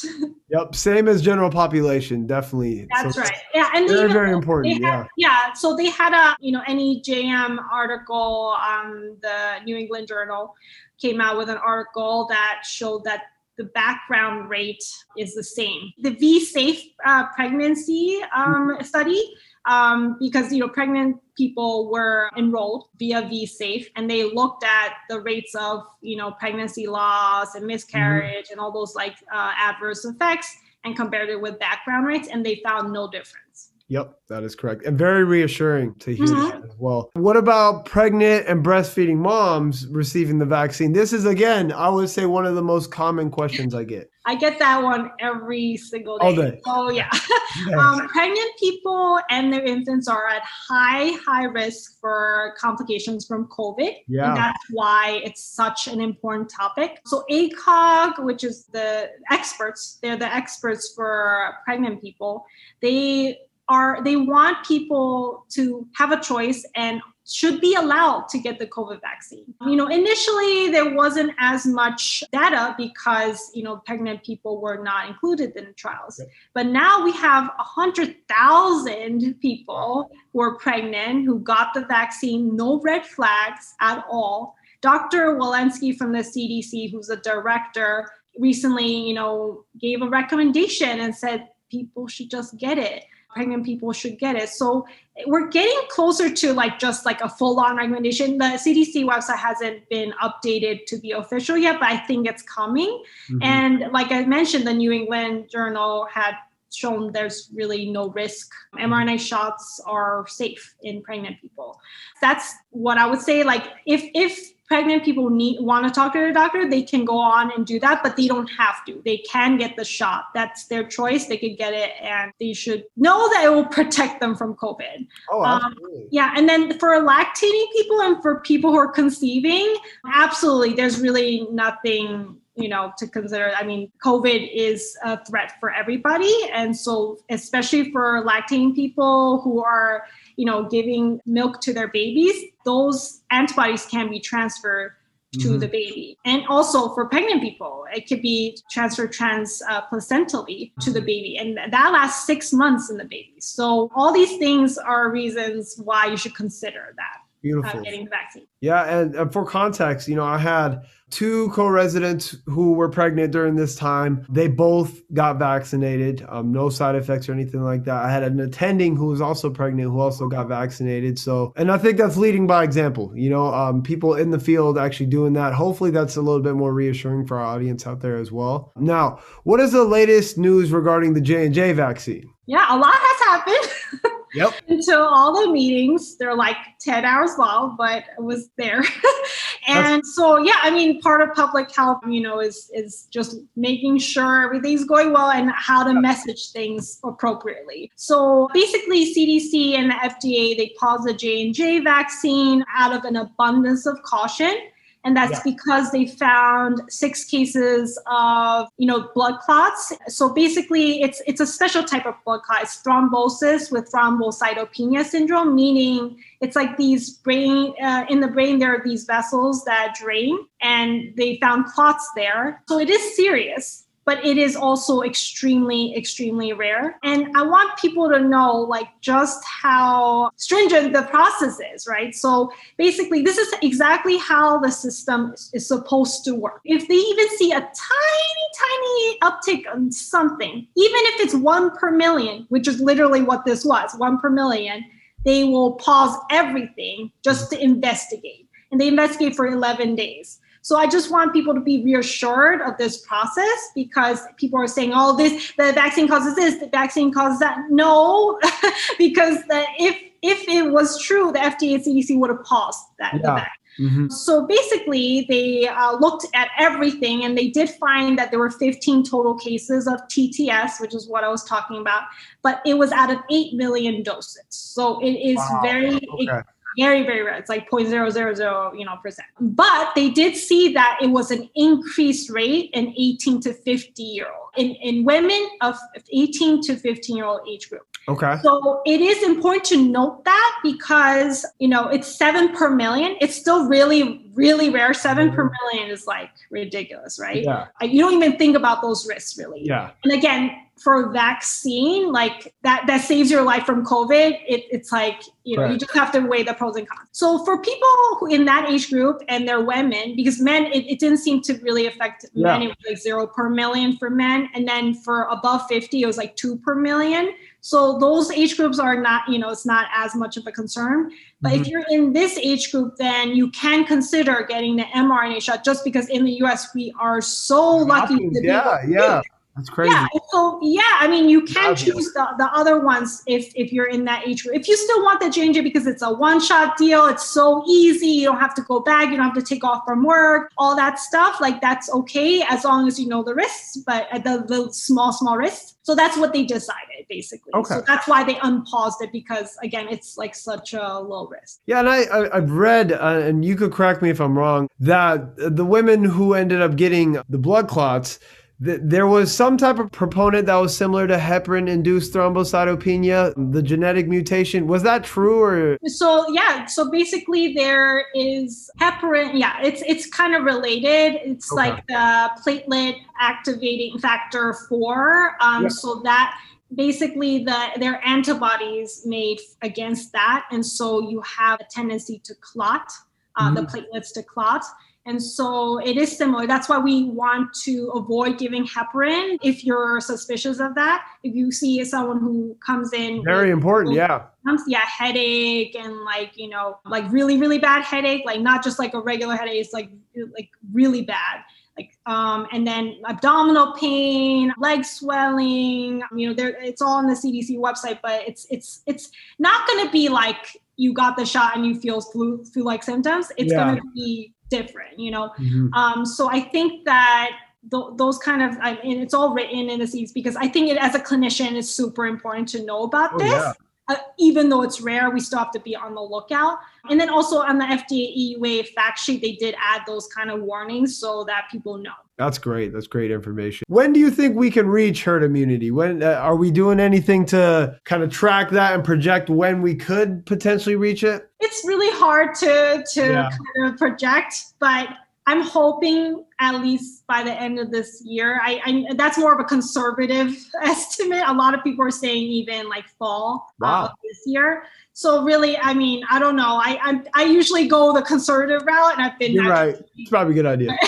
[0.50, 2.88] Yep same as general population definitely.
[2.94, 3.38] That's so right.
[3.54, 5.06] Yeah and very even, very important had, yeah.
[5.18, 10.56] yeah so they had a you know NEJM article on the new england journal
[11.02, 13.24] came out with an article that showed that
[13.58, 14.84] the background rate
[15.18, 15.92] is the same.
[16.02, 19.22] The V safe uh, pregnancy um, study,
[19.66, 24.94] um, because you know pregnant people were enrolled via V safe, and they looked at
[25.10, 28.54] the rates of you know pregnancy loss and miscarriage mm-hmm.
[28.54, 32.62] and all those like uh, adverse effects, and compared it with background rates, and they
[32.64, 33.72] found no difference.
[33.92, 34.86] Yep, that is correct.
[34.86, 36.62] And very reassuring to hear mm-hmm.
[36.62, 37.10] that as well.
[37.14, 40.94] What about pregnant and breastfeeding moms receiving the vaccine?
[40.94, 44.10] This is, again, I would say one of the most common questions I get.
[44.26, 46.26] I get that one every single day.
[46.26, 46.62] All day.
[46.66, 47.10] Oh, yeah.
[47.68, 47.78] Yes.
[47.78, 53.98] Um, pregnant people and their infants are at high, high risk for complications from COVID.
[54.08, 54.30] Yeah.
[54.30, 57.02] And that's why it's such an important topic.
[57.06, 62.46] So, ACOG, which is the experts, they're the experts for pregnant people,
[62.82, 67.02] they are they want people to have a choice and
[67.32, 69.54] should be allowed to get the COVID vaccine.
[69.66, 75.08] You know, initially there wasn't as much data because, you know, pregnant people were not
[75.08, 76.20] included in the trials.
[76.20, 76.30] Yep.
[76.54, 83.06] But now we have 100,000 people who are pregnant who got the vaccine, no red
[83.06, 84.56] flags at all.
[84.82, 85.38] Dr.
[85.38, 88.10] Walensky from the CDC, who's the director,
[88.40, 93.92] recently, you know, gave a recommendation and said people should just get it pregnant people
[93.94, 94.50] should get it.
[94.50, 94.86] So
[95.26, 98.38] we're getting closer to like just like a full on recommendation.
[98.38, 103.04] The CDC website hasn't been updated to be official yet, but I think it's coming.
[103.30, 103.44] Mm-hmm.
[103.44, 106.34] And like I mentioned, the New England Journal had
[106.74, 108.52] shown there's really no risk.
[108.76, 111.80] mRNA shots are safe in pregnant people.
[112.22, 113.44] That's what I would say.
[113.44, 117.18] Like if if pregnant people need want to talk to their doctor, they can go
[117.18, 119.02] on and do that, but they don't have to.
[119.04, 120.28] They can get the shot.
[120.34, 121.26] That's their choice.
[121.26, 125.08] They could get it, and they should know that it will protect them from COVID.
[125.30, 126.04] Oh, um, absolutely.
[126.04, 129.76] Um, yeah, and then for lactating people and for people who are conceiving,
[130.14, 135.72] absolutely, there's really nothing you know to consider i mean covid is a threat for
[135.72, 140.04] everybody and so especially for lactating people who are
[140.42, 142.34] you know, giving milk to their babies,
[142.66, 144.94] those antibodies can be transferred
[145.34, 145.60] to mm-hmm.
[145.60, 146.18] the baby.
[146.26, 151.38] And also for pregnant people, it could be transferred trans uh, placentally to the baby.
[151.38, 153.36] And that lasts six months in the baby.
[153.40, 157.18] So all these things are reasons why you should consider that.
[157.42, 157.82] Beautiful.
[157.82, 158.48] Getting the vaccine.
[158.60, 163.56] Yeah, and, and for context, you know, I had two co-residents who were pregnant during
[163.56, 164.26] this time.
[164.30, 166.24] They both got vaccinated.
[166.30, 168.06] Um, no side effects or anything like that.
[168.06, 171.18] I had an attending who was also pregnant who also got vaccinated.
[171.18, 173.12] So, and I think that's leading by example.
[173.16, 175.54] You know, um, people in the field actually doing that.
[175.54, 178.72] Hopefully, that's a little bit more reassuring for our audience out there as well.
[178.78, 182.32] Now, what is the latest news regarding the J and J vaccine?
[182.46, 184.12] Yeah, a lot has happened.
[184.34, 184.54] Yep.
[184.68, 188.80] Until all the meetings, they're like 10 hours long, but I was there.
[189.68, 193.38] and That's- so yeah, I mean part of public health, you know, is is just
[193.56, 197.92] making sure everything's going well and how to message things appropriately.
[197.96, 203.86] So basically CDC and the FDA they paused the J&J vaccine out of an abundance
[203.86, 204.56] of caution
[205.04, 205.54] and that's yeah.
[205.54, 209.94] because they found six cases of you know blood clots.
[210.08, 212.64] So basically it's it's a special type of blood clot.
[212.64, 218.76] It's thrombosis with thrombocytopenia syndrome meaning it's like these brain uh, in the brain there
[218.76, 222.64] are these vessels that drain and they found clots there.
[222.68, 227.00] So it is serious but it is also extremely, extremely rare.
[227.02, 232.14] And I want people to know like just how stringent the process is, right?
[232.14, 236.60] So basically, this is exactly how the system is supposed to work.
[236.66, 241.90] If they even see a tiny, tiny uptick on something, even if it's one per
[241.90, 244.84] million, which is literally what this was, one per million,
[245.24, 248.50] they will pause everything just to investigate.
[248.74, 250.42] And they investigate for 11 days.
[250.62, 254.92] So I just want people to be reassured of this process because people are saying,
[254.94, 258.40] "Oh, this the vaccine causes this, the vaccine causes that." No,
[258.98, 263.20] because the, if if it was true, the FDA and CDC would have paused that.
[263.24, 263.46] Yeah.
[263.80, 264.10] Mm-hmm.
[264.10, 269.04] So basically, they uh, looked at everything and they did find that there were 15
[269.04, 272.04] total cases of TTS, which is what I was talking about,
[272.44, 274.44] but it was out of 8 million doses.
[274.50, 275.60] So it is wow.
[275.64, 275.96] very.
[275.96, 276.42] Okay
[276.78, 277.36] very very rare.
[277.36, 279.28] It's like 0.000 you know percent.
[279.40, 284.28] But they did see that it was an increased rate in 18 to 50 year
[284.28, 285.78] old in, in women of
[286.12, 287.84] 18 to 15 year old age group.
[288.08, 288.36] Okay.
[288.42, 293.16] So it is important to note that because you know it's seven per million.
[293.22, 294.94] It's still really really rare.
[294.94, 295.36] 7 mm-hmm.
[295.36, 297.44] per million is like ridiculous right?
[297.44, 297.68] Yeah.
[297.82, 299.62] you don't even think about those risks really.
[299.64, 299.92] Yeah.
[300.04, 304.92] And again for a vaccine like that that saves your life from covid it, it's
[304.92, 305.74] like you know right.
[305.74, 307.88] you just have to weigh the pros and cons so for people
[308.20, 311.54] who in that age group and they're women because men it, it didn't seem to
[311.62, 312.58] really affect yeah.
[312.58, 316.06] men it was like zero per million for men and then for above 50 it
[316.06, 319.88] was like two per million so those age groups are not you know it's not
[319.94, 321.62] as much of a concern but mm-hmm.
[321.62, 325.84] if you're in this age group then you can consider getting the mrna shot just
[325.84, 329.22] because in the us we are so lucky to yeah yeah
[329.56, 329.92] that's crazy.
[329.92, 330.08] Yeah.
[330.32, 334.06] So yeah, I mean, you can choose the, the other ones if if you're in
[334.06, 334.56] that age group.
[334.56, 338.08] If you still want the J&J because it's a one shot deal, it's so easy.
[338.08, 339.10] You don't have to go back.
[339.10, 340.52] You don't have to take off from work.
[340.58, 344.46] All that stuff, like that's okay as long as you know the risks, but the
[344.48, 345.76] the small small risks.
[345.84, 347.52] So that's what they decided basically.
[347.54, 347.76] Okay.
[347.76, 351.60] So that's why they unpaused it because again, it's like such a low risk.
[351.66, 354.70] Yeah, and I, I have read, uh, and you could correct me if I'm wrong,
[354.80, 358.20] that the women who ended up getting the blood clots
[358.64, 364.08] there was some type of proponent that was similar to heparin induced thrombocytopenia, the genetic
[364.08, 364.68] mutation.
[364.68, 365.78] Was that true or?
[365.88, 369.32] So yeah, so basically there is heparin.
[369.34, 371.20] Yeah, it's it's kind of related.
[371.24, 371.72] It's okay.
[371.72, 375.38] like the platelet activating factor four.
[375.42, 376.40] Um, So that
[376.76, 382.36] basically the there are antibodies made against that, and so you have a tendency to
[382.42, 382.92] clot.
[383.38, 383.56] Uh, mm-hmm.
[383.56, 384.64] The platelets to clot.
[385.06, 386.46] And so it is similar.
[386.46, 391.06] That's why we want to avoid giving heparin if you're suspicious of that.
[391.24, 394.26] If you see someone who comes in, very important, yeah.
[394.46, 398.78] Comes, yeah, headache and like you know, like really really bad headache, like not just
[398.78, 399.90] like a regular headache, it's like
[400.36, 401.42] like really bad.
[401.78, 406.04] Like um, and then abdominal pain, leg swelling.
[406.16, 409.10] You know, there it's all on the CDC website, but it's it's it's
[409.40, 412.84] not going to be like you got the shot and you feel flu flu like
[412.84, 413.32] symptoms.
[413.38, 413.64] It's yeah.
[413.64, 415.32] going to be different, you know?
[415.40, 415.74] Mm-hmm.
[415.74, 417.32] Um, so I think that
[417.72, 420.70] th- those kind of, I mean, it's all written in the seeds because I think
[420.70, 423.32] it as a clinician is super important to know about oh, this.
[423.32, 423.54] Yeah.
[423.92, 426.60] Uh, even though it's rare, we still have to be on the lookout.
[426.90, 430.42] And then also on the FDA EUA fact sheet, they did add those kind of
[430.42, 431.92] warnings so that people know.
[432.18, 432.72] That's great.
[432.72, 433.66] That's great information.
[433.68, 435.72] When do you think we can reach herd immunity?
[435.72, 439.76] When uh, are we doing anything to kind of track that and project when we
[439.76, 441.30] could potentially reach it?
[441.40, 443.30] It's really hard to to yeah.
[443.56, 444.88] kind of project, but
[445.28, 448.40] I'm hoping at least by the end of this year.
[448.44, 451.24] I, I that's more of a conservative estimate.
[451.28, 453.86] A lot of people are saying even like fall Wow.
[453.86, 454.64] uh, this year.
[454.94, 456.60] So really, I mean, I don't know.
[456.64, 459.76] I I, I usually go the conservative route, and I've been You're right.
[459.98, 460.70] It's probably a good idea.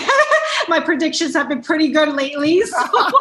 [0.69, 2.61] my predictions have been pretty good lately.
[2.61, 3.11] So.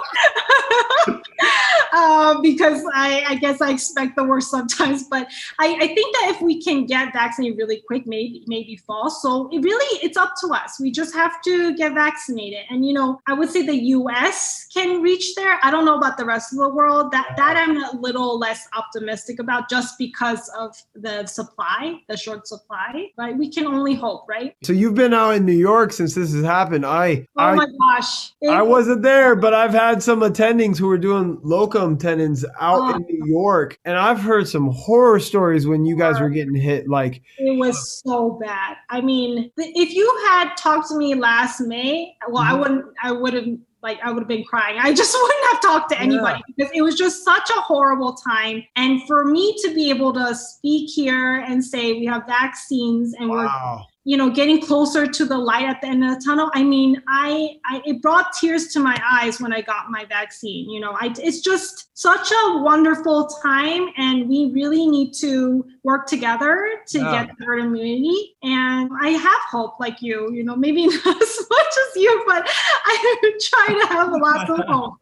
[1.92, 5.28] uh, because I, I guess I expect the worst sometimes, but
[5.58, 9.10] I, I think that if we can get vaccinated really quick, maybe maybe fall.
[9.10, 10.80] So it really it's up to us.
[10.80, 14.68] We just have to get vaccinated, and you know I would say the U.S.
[14.72, 15.58] can reach there.
[15.62, 17.12] I don't know about the rest of the world.
[17.12, 22.46] That that I'm a little less optimistic about, just because of the supply, the short
[22.46, 23.10] supply.
[23.16, 24.54] But we can only hope, right?
[24.62, 26.86] So you've been out in New York since this has happened.
[26.86, 28.32] I Oh I my gosh!
[28.42, 32.80] It- I wasn't there, but I've had some attendings who were doing locum tenens out
[32.80, 32.96] Oh.
[32.96, 36.88] in New York, and I've heard some horror stories when you guys were getting hit.
[36.90, 38.76] Like, It was so bad.
[38.90, 42.58] I mean, if you had talked to me last May, well, I Mhm.
[42.60, 42.84] wouldn't.
[43.02, 43.46] I would have
[43.82, 44.78] like I would have been crying.
[44.78, 48.62] I just wouldn't have talked to anybody because it was just such a horrible time.
[48.76, 53.28] And for me to be able to speak here and say we have vaccines and
[53.28, 56.50] we're wow, you know getting closer to the light at the end of the tunnel
[56.54, 60.68] i mean i, I it brought tears to my eyes when i got my vaccine
[60.70, 66.06] you know I, it's just such a wonderful time and we really need to work
[66.06, 67.26] together to Yeah.
[67.26, 71.74] get herd immunity and i have hope like you you know maybe not as much
[71.90, 74.94] as you but i try to have lots of hope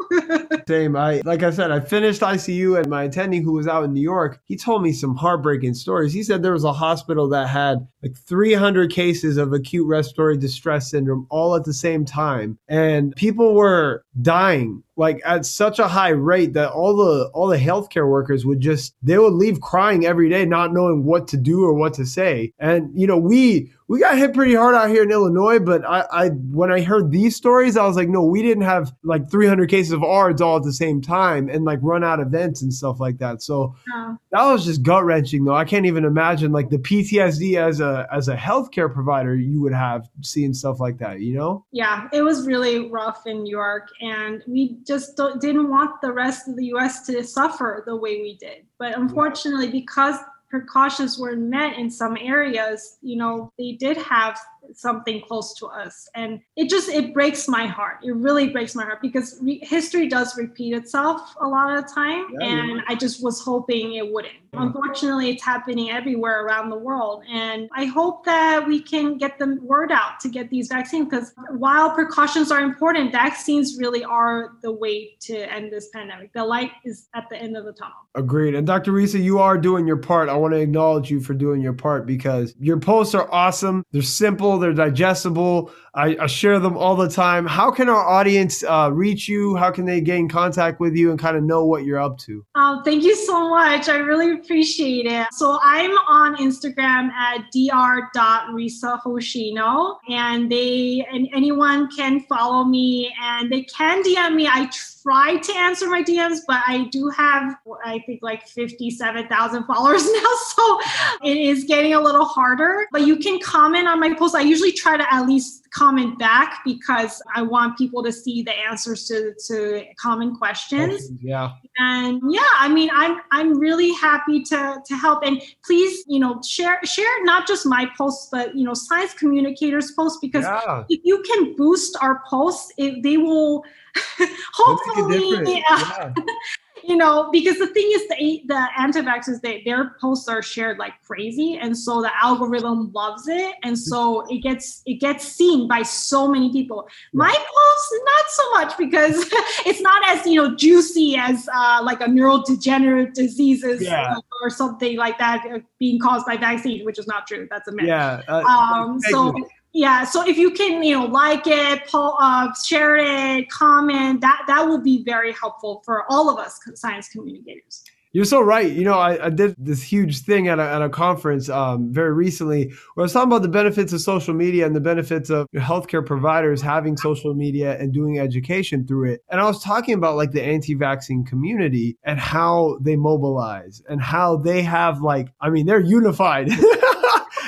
[0.68, 0.96] same.
[0.96, 4.00] I like I said, I finished ICU, and my attending who was out in New
[4.00, 6.12] York, he told me some heartbreaking stories.
[6.12, 10.90] He said there was a hospital that had like 300 cases of acute respiratory distress
[10.90, 16.10] syndrome all at the same time, and people were dying like at such a high
[16.10, 20.28] rate that all the all the healthcare workers would just they would leave crying every
[20.28, 22.52] day not knowing what to do or what to say.
[22.58, 26.04] And you know we we got hit pretty hard out here in illinois but i
[26.12, 29.68] i when i heard these stories i was like no we didn't have like 300
[29.68, 32.72] cases of ards all at the same time and like run out of vents and
[32.72, 33.42] stuff like that.
[33.42, 35.56] So Uh, that was just gut wrenching though.
[35.56, 39.72] I can't even imagine like the ptsd as a as a healthcare provider you would
[39.72, 41.64] have seeing stuff like that you know?
[41.72, 46.48] Yeah, it was really rough in New York, and we just didn't want the rest
[46.48, 47.06] of the U.S.
[47.06, 48.66] to suffer the way we did.
[48.76, 50.16] But unfortunately, because
[50.48, 54.36] precautions were met in some areas, you know, they did have
[54.74, 57.98] something close to us, and it just it breaks my heart.
[58.02, 61.92] It really breaks my heart because re- history does repeat itself a lot of the
[61.92, 64.34] time, Yeah, and I just was hoping it wouldn't.
[64.52, 64.62] Yeah.
[64.62, 69.58] Unfortunately, it's happening everywhere around the world, and I hope that we can get the
[69.62, 74.72] word out to get these vaccines because while precautions are important, vaccines really are the
[74.72, 76.32] way to end this pandemic.
[76.32, 77.96] The light is at the end of the tunnel.
[78.14, 78.54] Agreed.
[78.54, 78.92] And Dr.
[78.92, 80.28] Risa, you are doing your part.
[80.28, 83.84] I want to acknowledge you for doing your part because your posts are awesome.
[83.92, 85.72] They're simple, they're digestible.
[85.94, 87.46] I, I share them all the time.
[87.46, 89.56] How can our audience uh, reach you?
[89.56, 92.18] How can they get in contact with you and kind of know what you're up
[92.18, 92.44] to?
[92.54, 93.88] Um, thank you so much.
[93.88, 95.26] I really appreciate it.
[95.32, 103.62] So I'm on Instagram at dr.risahoshino, and they and anyone can follow me and they
[103.62, 104.46] can DM me.
[104.46, 104.70] I
[105.02, 110.34] try to answer my DMs, but I do have I think like 57,000 followers now,
[110.54, 110.80] so
[111.24, 112.86] it is getting a little harder.
[112.92, 114.36] But you can comment on my posts.
[114.36, 118.54] I usually try to at least comment back because I want people to see the
[118.70, 119.16] answers to,
[119.48, 121.52] to common questions Yeah.
[121.78, 126.32] and yeah i mean i'm i'm really happy to to help and please you know
[126.56, 130.84] share share not just my posts but you know science communicators posts because Yeah.
[130.94, 133.52] if you can boost our posts it, they will
[134.18, 136.14] They make a hopefully yeah, Yeah.
[136.84, 140.94] you know because the thing is the the anti-vaxxers they their posts are shared like
[141.06, 145.82] crazy and so the algorithm loves it and so it gets it gets seen by
[145.82, 149.16] so many people my posts not so much because
[149.66, 154.16] it's not as you know juicy as uh, like a neurodegenerative diseases Yeah.
[154.42, 155.44] or something like that
[155.78, 158.22] being caused by vaccine which is not true that's a myth Yeah.
[158.28, 159.44] Uh, um so Exactly.
[159.72, 164.42] Yeah so if you can you know like it po- uh, share it comment that
[164.46, 168.70] that will be very helpful for all of us science communicators You're so right.
[168.70, 172.12] You know, I, I did this huge thing at a, at a conference um, very
[172.12, 175.46] recently where I was talking about the benefits of social media and the benefits of
[175.54, 179.22] healthcare providers having social media and doing education through it.
[179.30, 184.02] And I was talking about like the anti vaccine community and how they mobilize and
[184.02, 186.50] how they have like, I mean, they're unified.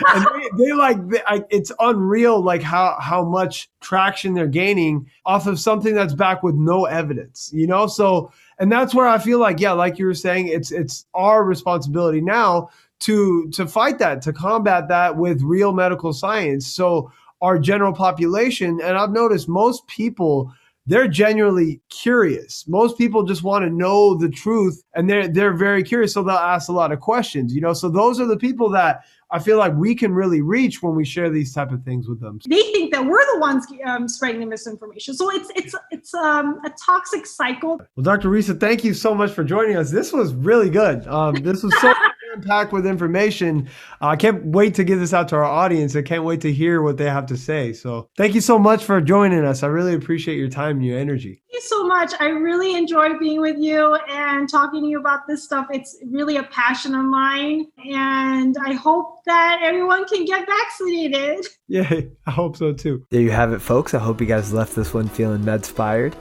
[0.08, 5.08] and they, they like they, I, it's unreal like how how much traction they're gaining
[5.26, 9.18] off of something that's back with no evidence you know so and that's where i
[9.18, 12.68] feel like yeah like you were saying it's it's our responsibility now
[13.00, 17.10] to to fight that to combat that with real medical science so
[17.42, 18.80] our general population.
[18.82, 20.50] And I've noticed most people
[20.86, 22.66] they're genuinely curious.
[22.66, 26.34] Most people just want to know the truth and they're they're very curious so they'll
[26.34, 27.72] ask a lot of questions, you know.
[27.72, 31.04] So those are the people that I feel like we can really reach when we
[31.04, 32.38] share these type of things with them.
[32.46, 35.14] They think that we're the ones um, spreading the misinformation.
[35.14, 37.80] So it's it's it's um, a toxic cycle.
[37.96, 38.28] Well, Dr.
[38.28, 39.90] Risa, thank you so much for joining us.
[39.90, 41.06] This was really good.
[41.06, 41.92] Um, this was so
[42.46, 43.68] packed with information.
[44.00, 45.96] Uh, I can't wait to get this out to our audience.
[45.96, 47.72] I can't wait to hear what they have to say.
[47.72, 49.62] So thank you so much for joining us.
[49.62, 51.41] I really appreciate your time and your energy.
[51.52, 52.14] Thank you so much.
[52.18, 55.66] I really enjoyed being with you and talking to you about this stuff.
[55.70, 57.66] It's really a passion of mine.
[57.84, 61.46] And I hope that everyone can get vaccinated.
[61.68, 63.06] Yeah, I hope so too.
[63.08, 63.94] There you have it, folks.
[63.94, 66.14] I hope you guys left this one feeling med-inspired.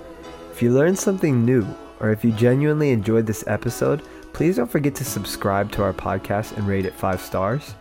[0.50, 1.68] If you learned something new,
[2.00, 4.02] or if you genuinely enjoyed this episode,
[4.34, 7.76] Please don't forget to subscribe to our podcast and rate it five stars.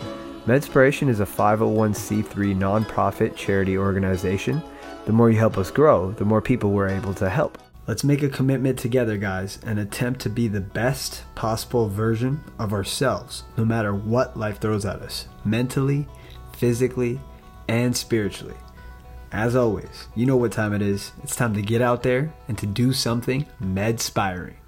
[0.47, 4.62] Medspiration is a 501c3 nonprofit charity organization.
[5.11, 7.59] The more you help us grow, the more people we're able to help.
[7.89, 12.73] Let's make a commitment together, guys, and attempt to be the best possible version of
[12.73, 16.07] ourselves, no matter what life throws at us, mentally,
[16.57, 17.20] physically,
[17.66, 18.55] and spiritually.
[19.32, 21.11] As always, you know what time it is.
[21.24, 24.60] It's time to get out there and to do something med-spiring.